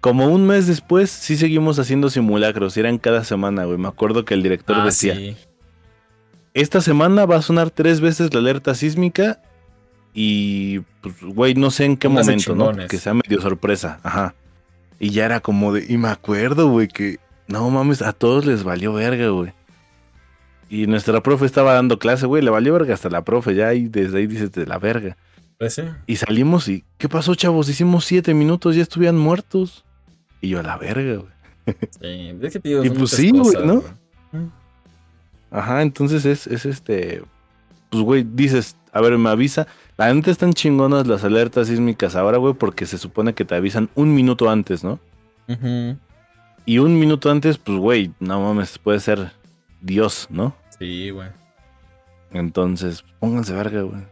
como 0.01 0.29
un 0.29 0.47
mes 0.47 0.67
después, 0.67 1.11
sí 1.11 1.37
seguimos 1.37 1.79
haciendo 1.79 2.11
simulacros, 2.11 2.77
y 2.77 2.81
eran 2.81 2.99
cada 2.99 3.25
semana, 3.25 3.65
güey. 3.65 3.79
Me 3.79 3.89
acuerdo 3.89 4.25
que 4.25 4.35
el 4.35 4.43
director 4.43 4.77
ah, 4.79 4.85
decía, 4.85 5.37
esta 6.55 6.81
semana 6.81 7.27
va 7.27 7.37
a 7.37 7.43
sonar 7.43 7.71
tres 7.71 8.01
veces 8.01 8.33
la 8.33 8.41
alerta 8.41 8.75
sísmica 8.75 9.41
y, 10.15 10.81
pues, 11.01 11.21
güey, 11.23 11.55
no 11.55 11.71
sé 11.71 11.85
en 11.85 11.97
qué 11.97 12.09
momento, 12.09 12.55
¿no? 12.55 12.75
Que 12.89 12.99
sea 12.99 13.15
medio 13.15 13.41
sorpresa, 13.41 14.01
ajá. 14.03 14.35
Y 15.01 15.11
ya 15.11 15.27
era 15.27 15.41
como 15.41 15.73
de. 15.73 15.87
Y 15.89 15.97
me 15.97 16.09
acuerdo, 16.09 16.69
güey, 16.69 16.89
que. 16.89 17.19
No 17.47 17.71
mames, 17.71 18.03
a 18.03 18.13
todos 18.13 18.45
les 18.45 18.63
valió 18.63 18.93
verga, 18.93 19.29
güey. 19.29 19.53
Y 20.69 20.87
nuestra 20.87 21.23
profe 21.23 21.47
estaba 21.47 21.73
dando 21.73 21.99
clase, 21.99 22.27
güey, 22.27 22.43
le 22.43 22.51
valió 22.51 22.75
verga 22.75 22.93
hasta 22.93 23.09
la 23.09 23.23
profe, 23.25 23.55
ya 23.55 23.73
y 23.73 23.89
desde 23.89 24.19
ahí 24.19 24.27
dices 24.27 24.53
de 24.53 24.67
la 24.67 24.79
verga. 24.79 25.17
Pues 25.57 25.75
sí. 25.75 25.83
Y 26.07 26.17
salimos 26.17 26.69
y, 26.69 26.85
¿qué 26.99 27.09
pasó, 27.09 27.35
chavos? 27.35 27.69
Hicimos 27.69 28.05
siete 28.05 28.35
minutos, 28.35 28.77
ya 28.77 28.83
estuvieran 28.83 29.17
muertos. 29.17 29.85
Y 30.41 30.49
yo 30.51 30.61
a 30.61 30.63
la 30.63 30.77
verga, 30.77 31.17
güey. 31.17 31.33
Sí, 32.01 32.39
es 32.41 32.53
que 32.53 32.61
pido 32.61 32.85
Y 32.85 32.91
pues 32.91 33.11
sí, 33.11 33.31
güey, 33.31 33.67
¿no? 33.67 33.83
Ajá, 35.51 35.83
entonces 35.83 36.25
es, 36.25 36.47
es 36.47 36.67
este. 36.67 37.23
Pues, 37.91 38.03
güey, 38.03 38.23
dices, 38.23 38.77
a 38.93 39.01
ver, 39.01 39.17
me 39.19 39.31
avisa. 39.31 39.67
La 39.97 40.13
neta 40.13 40.31
están 40.31 40.53
chingonas 40.53 41.07
las 41.07 41.25
alertas 41.25 41.69
sísmicas 41.69 42.15
ahora, 42.17 42.39
güey, 42.39 42.55
porque 42.55 42.87
se 42.87 42.99
supone 42.99 43.35
que 43.35 43.45
te 43.45 43.55
avisan 43.55 43.89
un 43.95 44.15
minuto 44.15 44.49
antes, 44.49 44.85
¿no? 44.85 45.01
Y 46.67 46.79
un 46.79 46.99
minuto 46.99 47.31
antes, 47.31 47.59
pues, 47.59 47.79
güey, 47.79 48.13
no 48.21 48.41
mames, 48.41 48.79
puede 48.79 49.01
ser 49.01 49.33
Dios, 49.81 50.29
¿no? 50.31 50.55
Sí, 50.79 51.11
güey. 51.11 51.29
Entonces, 52.31 53.03
pónganse 53.19 53.55
verga, 53.55 53.83
güey. 53.83 54.03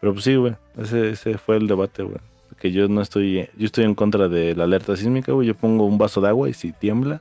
Pero 0.00 0.12
pues 0.12 0.24
sí, 0.24 0.34
güey. 0.34 0.54
Ese, 0.76 1.10
ese 1.10 1.38
fue 1.38 1.56
el 1.56 1.66
debate, 1.66 2.02
güey. 2.02 2.18
Que 2.58 2.72
yo 2.72 2.88
no 2.88 3.02
estoy. 3.02 3.48
Yo 3.56 3.66
estoy 3.66 3.84
en 3.84 3.94
contra 3.94 4.28
de 4.28 4.54
la 4.54 4.64
alerta 4.64 4.96
sísmica, 4.96 5.32
güey. 5.32 5.48
Yo 5.48 5.54
pongo 5.54 5.84
un 5.86 5.98
vaso 5.98 6.20
de 6.20 6.28
agua 6.28 6.48
y 6.48 6.54
si 6.54 6.72
tiembla, 6.72 7.20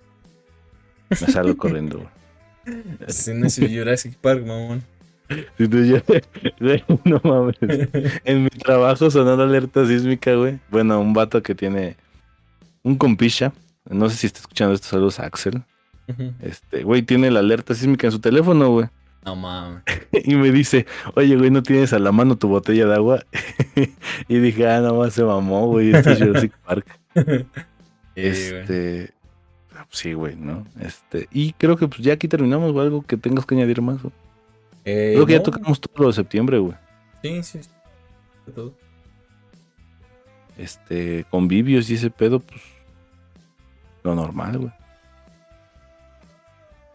me 1.09 1.15
salgo 1.17 1.57
corriendo, 1.57 1.99
güey. 1.99 2.83
Si 3.07 3.33
no 3.33 3.47
es 3.47 3.59
Jurassic 3.59 4.15
Park, 4.17 4.45
mamón. 4.45 4.83
Si 5.57 5.67
tú 5.67 5.83
ya, 5.83 6.03
no 7.05 7.19
mames. 7.23 7.55
En 8.23 8.43
mi 8.43 8.49
trabajo 8.49 9.09
sonó 9.09 9.35
la 9.35 9.43
alerta 9.43 9.85
sísmica, 9.85 10.35
güey. 10.35 10.59
Bueno, 10.69 10.99
un 10.99 11.13
vato 11.13 11.41
que 11.41 11.55
tiene 11.55 11.97
un 12.83 12.95
compicha. 12.95 13.51
No 13.89 14.09
sé 14.09 14.15
si 14.15 14.27
está 14.27 14.39
escuchando 14.39 14.73
estos 14.73 14.91
saludos 14.91 15.19
a 15.19 15.25
Axel. 15.25 15.63
Este, 16.41 16.83
güey, 16.83 17.01
tiene 17.01 17.31
la 17.31 17.39
alerta 17.39 17.73
sísmica 17.73 18.07
en 18.07 18.11
su 18.11 18.19
teléfono, 18.19 18.69
güey. 18.69 18.87
No 19.25 19.36
mames. 19.36 19.83
y 20.12 20.36
me 20.36 20.51
dice, 20.51 20.86
oye, 21.15 21.36
güey, 21.36 21.49
¿no 21.49 21.63
tienes 21.63 21.93
a 21.93 21.99
la 21.99 22.12
mano 22.12 22.38
tu 22.38 22.47
botella 22.47 22.86
de 22.88 22.95
agua? 22.95 23.25
y 24.27 24.38
dije, 24.38 24.67
ah, 24.67 24.81
nada 24.81 24.93
más 24.93 25.13
se 25.13 25.23
mamó, 25.23 25.67
güey, 25.67 25.93
este 25.93 26.12
es 26.12 26.19
Jurassic 26.19 26.53
Park. 26.59 26.99
este. 28.15 29.13
Sí, 29.89 30.13
güey, 30.13 30.36
¿no? 30.36 30.65
Este. 30.79 31.27
Y 31.31 31.53
creo 31.53 31.77
que 31.77 31.88
pues 31.88 32.01
ya 32.01 32.13
aquí 32.13 32.27
terminamos, 32.27 32.75
o 32.75 32.81
algo 32.81 33.03
que 33.03 33.15
tengas 33.15 33.45
que 33.45 33.55
añadir 33.55 33.81
más, 33.81 34.01
güey. 34.01 34.13
Eh, 34.86 35.12
creo 35.13 35.25
que 35.25 35.33
ya 35.33 35.43
tocamos 35.43 35.79
todo 35.79 35.93
lo 35.97 36.07
de 36.07 36.13
septiembre, 36.13 36.57
güey. 36.57 36.75
Sí, 37.21 37.43
sí, 37.43 37.63
sí. 37.63 37.69
todo. 38.53 38.73
Este, 40.57 41.25
convivios 41.29 41.89
y 41.89 41.95
ese 41.95 42.09
pedo, 42.09 42.39
pues. 42.39 42.62
Lo 44.03 44.15
normal, 44.15 44.57
güey. 44.57 44.71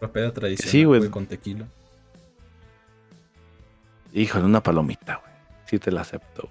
La 0.01 0.13
peda 0.13 0.33
tradicional, 0.33 0.71
sí, 0.71 0.85
güey. 0.85 1.09
Con 1.09 1.27
tequila. 1.27 1.67
Híjole, 4.13 4.45
una 4.45 4.63
palomita, 4.63 5.17
güey. 5.17 5.33
Sí 5.67 5.79
te 5.79 5.91
la 5.91 6.01
acepto. 6.03 6.49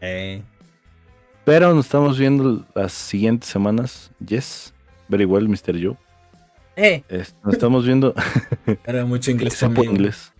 Eh. 0.00 0.42
Pero 1.44 1.74
nos 1.74 1.86
estamos 1.86 2.18
viendo 2.18 2.64
las 2.74 2.92
siguientes 2.92 3.48
semanas. 3.50 4.10
Yes. 4.24 4.72
Very 5.08 5.24
well, 5.24 5.48
Mr. 5.48 5.74
Joe. 5.82 5.96
Eh. 6.76 7.02
nos 7.44 7.54
estamos 7.54 7.84
viendo. 7.84 8.14
Era 8.86 9.04
mucho 9.04 9.30
inglés. 9.32 9.62
inglés. 9.62 10.32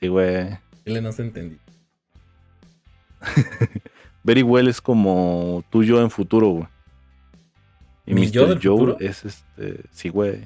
Sí, 0.00 0.08
güey. 0.08 0.58
Él 0.84 1.02
no 1.02 1.12
se 1.12 1.22
entendí. 1.22 1.58
Very 4.22 4.42
well 4.42 4.68
es 4.68 4.80
como 4.80 5.64
tú 5.70 5.82
yo 5.82 6.00
en 6.00 6.10
futuro, 6.10 6.48
güey. 6.48 6.66
Y 8.06 8.14
¿Mi 8.14 8.26
Mr. 8.26 8.30
Yo 8.32 8.46
Joe 8.46 8.58
futuro? 8.60 8.96
es 9.00 9.24
este. 9.24 9.84
Sí, 9.90 10.08
güey. 10.08 10.44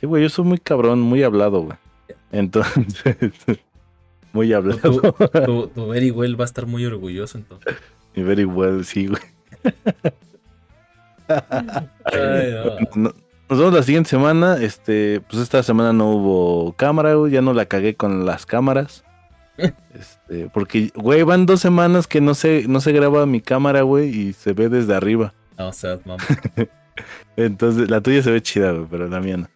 Sí, 0.00 0.06
güey, 0.06 0.22
yo 0.22 0.30
soy 0.30 0.46
muy 0.46 0.58
cabrón, 0.58 1.02
muy 1.02 1.22
hablado, 1.22 1.60
güey. 1.60 1.76
Entonces, 2.32 3.04
muy 4.32 4.50
hablado. 4.52 5.14
Tu, 5.44 5.70
Very 5.88 6.10
Well 6.10 6.40
va 6.40 6.44
a 6.44 6.46
estar 6.46 6.64
muy 6.64 6.86
orgulloso 6.86 7.36
entonces. 7.36 7.76
Mi 8.14 8.22
Very 8.22 8.46
Well, 8.46 8.86
sí, 8.86 9.08
güey. 9.08 9.20
nos 12.96 13.58
vemos 13.58 13.74
la 13.74 13.82
siguiente 13.82 14.08
semana. 14.08 14.56
Este, 14.56 15.20
pues 15.28 15.42
esta 15.42 15.62
semana 15.62 15.92
no 15.92 16.12
hubo 16.12 16.72
cámara, 16.72 17.12
güey. 17.14 17.32
Ya 17.32 17.42
no 17.42 17.52
la 17.52 17.66
cagué 17.66 17.94
con 17.94 18.24
las 18.24 18.46
cámaras. 18.46 19.04
Este, 19.58 20.48
porque, 20.48 20.92
güey, 20.94 21.24
van 21.24 21.44
dos 21.44 21.60
semanas 21.60 22.06
que 22.06 22.22
no 22.22 22.32
se, 22.32 22.64
no 22.66 22.80
se 22.80 22.92
graba 22.92 23.26
mi 23.26 23.42
cámara, 23.42 23.82
güey, 23.82 24.08
y 24.08 24.32
se 24.32 24.54
ve 24.54 24.70
desde 24.70 24.94
arriba. 24.94 25.34
No, 25.58 25.70
sea, 25.74 25.98
mamá. 26.06 26.24
Entonces, 27.36 27.90
la 27.90 28.00
tuya 28.00 28.22
se 28.22 28.30
ve 28.30 28.40
chida, 28.40 28.72
güey, 28.72 28.86
pero 28.90 29.06
la 29.06 29.20
mía 29.20 29.36
no. 29.36 29.48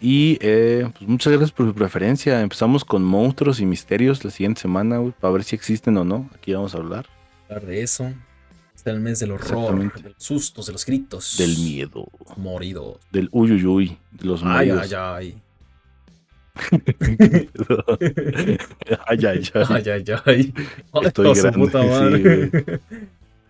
Y 0.00 0.38
eh, 0.40 0.88
pues 0.98 1.08
muchas 1.08 1.32
gracias 1.32 1.52
por 1.52 1.66
su 1.66 1.74
preferencia. 1.74 2.40
Empezamos 2.40 2.84
con 2.84 3.02
monstruos 3.02 3.60
y 3.60 3.66
misterios 3.66 4.24
la 4.24 4.30
siguiente 4.30 4.60
semana, 4.60 4.98
güey, 4.98 5.12
para 5.18 5.32
ver 5.32 5.44
si 5.44 5.56
existen 5.56 5.96
o 5.96 6.04
no. 6.04 6.28
Aquí 6.34 6.52
vamos 6.52 6.74
a 6.74 6.78
hablar. 6.78 7.06
Hablar 7.48 7.66
de 7.66 7.82
eso. 7.82 8.12
Está 8.74 8.90
el 8.90 9.00
mes 9.00 9.20
del 9.20 9.30
horror, 9.32 9.92
de 9.94 10.10
los 10.10 10.22
sustos, 10.22 10.66
de 10.66 10.72
los 10.72 10.84
gritos. 10.84 11.36
Del 11.38 11.56
miedo. 11.56 12.06
Moridos. 12.36 12.98
Del 13.12 13.28
uyuyuy, 13.32 13.96
de 14.10 14.26
los 14.26 14.42
ay, 14.44 14.70
ay, 14.70 14.90
ay. 14.94 15.40
ay, 19.06 19.24
ay, 19.24 19.26
ay. 19.26 19.50
Ay, 19.68 19.88
ay, 19.88 20.04
ay. 20.26 20.54
Estoy 21.02 21.34
grande. 21.34 21.58
Puta 21.58 21.82
madre. 21.82 22.50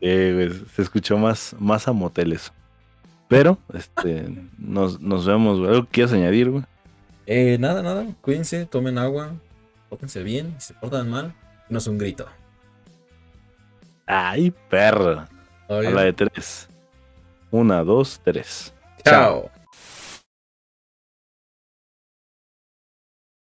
Sí, 0.01 0.67
se 0.75 0.83
escuchó 0.83 1.19
más, 1.19 1.57
más 1.59 1.89
a 1.89 1.93
moteles. 1.93 2.53
Pero, 3.37 3.59
este, 3.73 4.27
nos, 4.59 5.01
nos 5.01 5.27
vemos, 5.27 5.59
güey. 5.59 5.71
¿Algo 5.71 5.87
quieres 5.91 6.13
añadir, 6.13 6.51
güey? 6.51 6.65
Eh, 7.27 7.57
nada, 7.59 7.83
nada. 7.83 8.07
Cuídense, 8.21 8.67
tomen 8.67 8.99
agua, 8.99 9.33
tóquense 9.91 10.23
bien. 10.23 10.55
Si 10.59 10.69
se 10.69 10.75
portan 10.75 11.11
mal, 11.11 11.35
no 11.69 11.79
es 11.79 11.87
un 11.87 11.99
grito. 11.99 12.27
Ay, 14.07 14.53
perro. 14.69 15.27
A 15.69 15.75
la 15.75 16.03
de 16.03 16.13
tres. 16.13 16.69
Una, 17.51 17.83
dos, 17.83 18.21
tres. 18.23 18.75
Chao. 19.05 19.51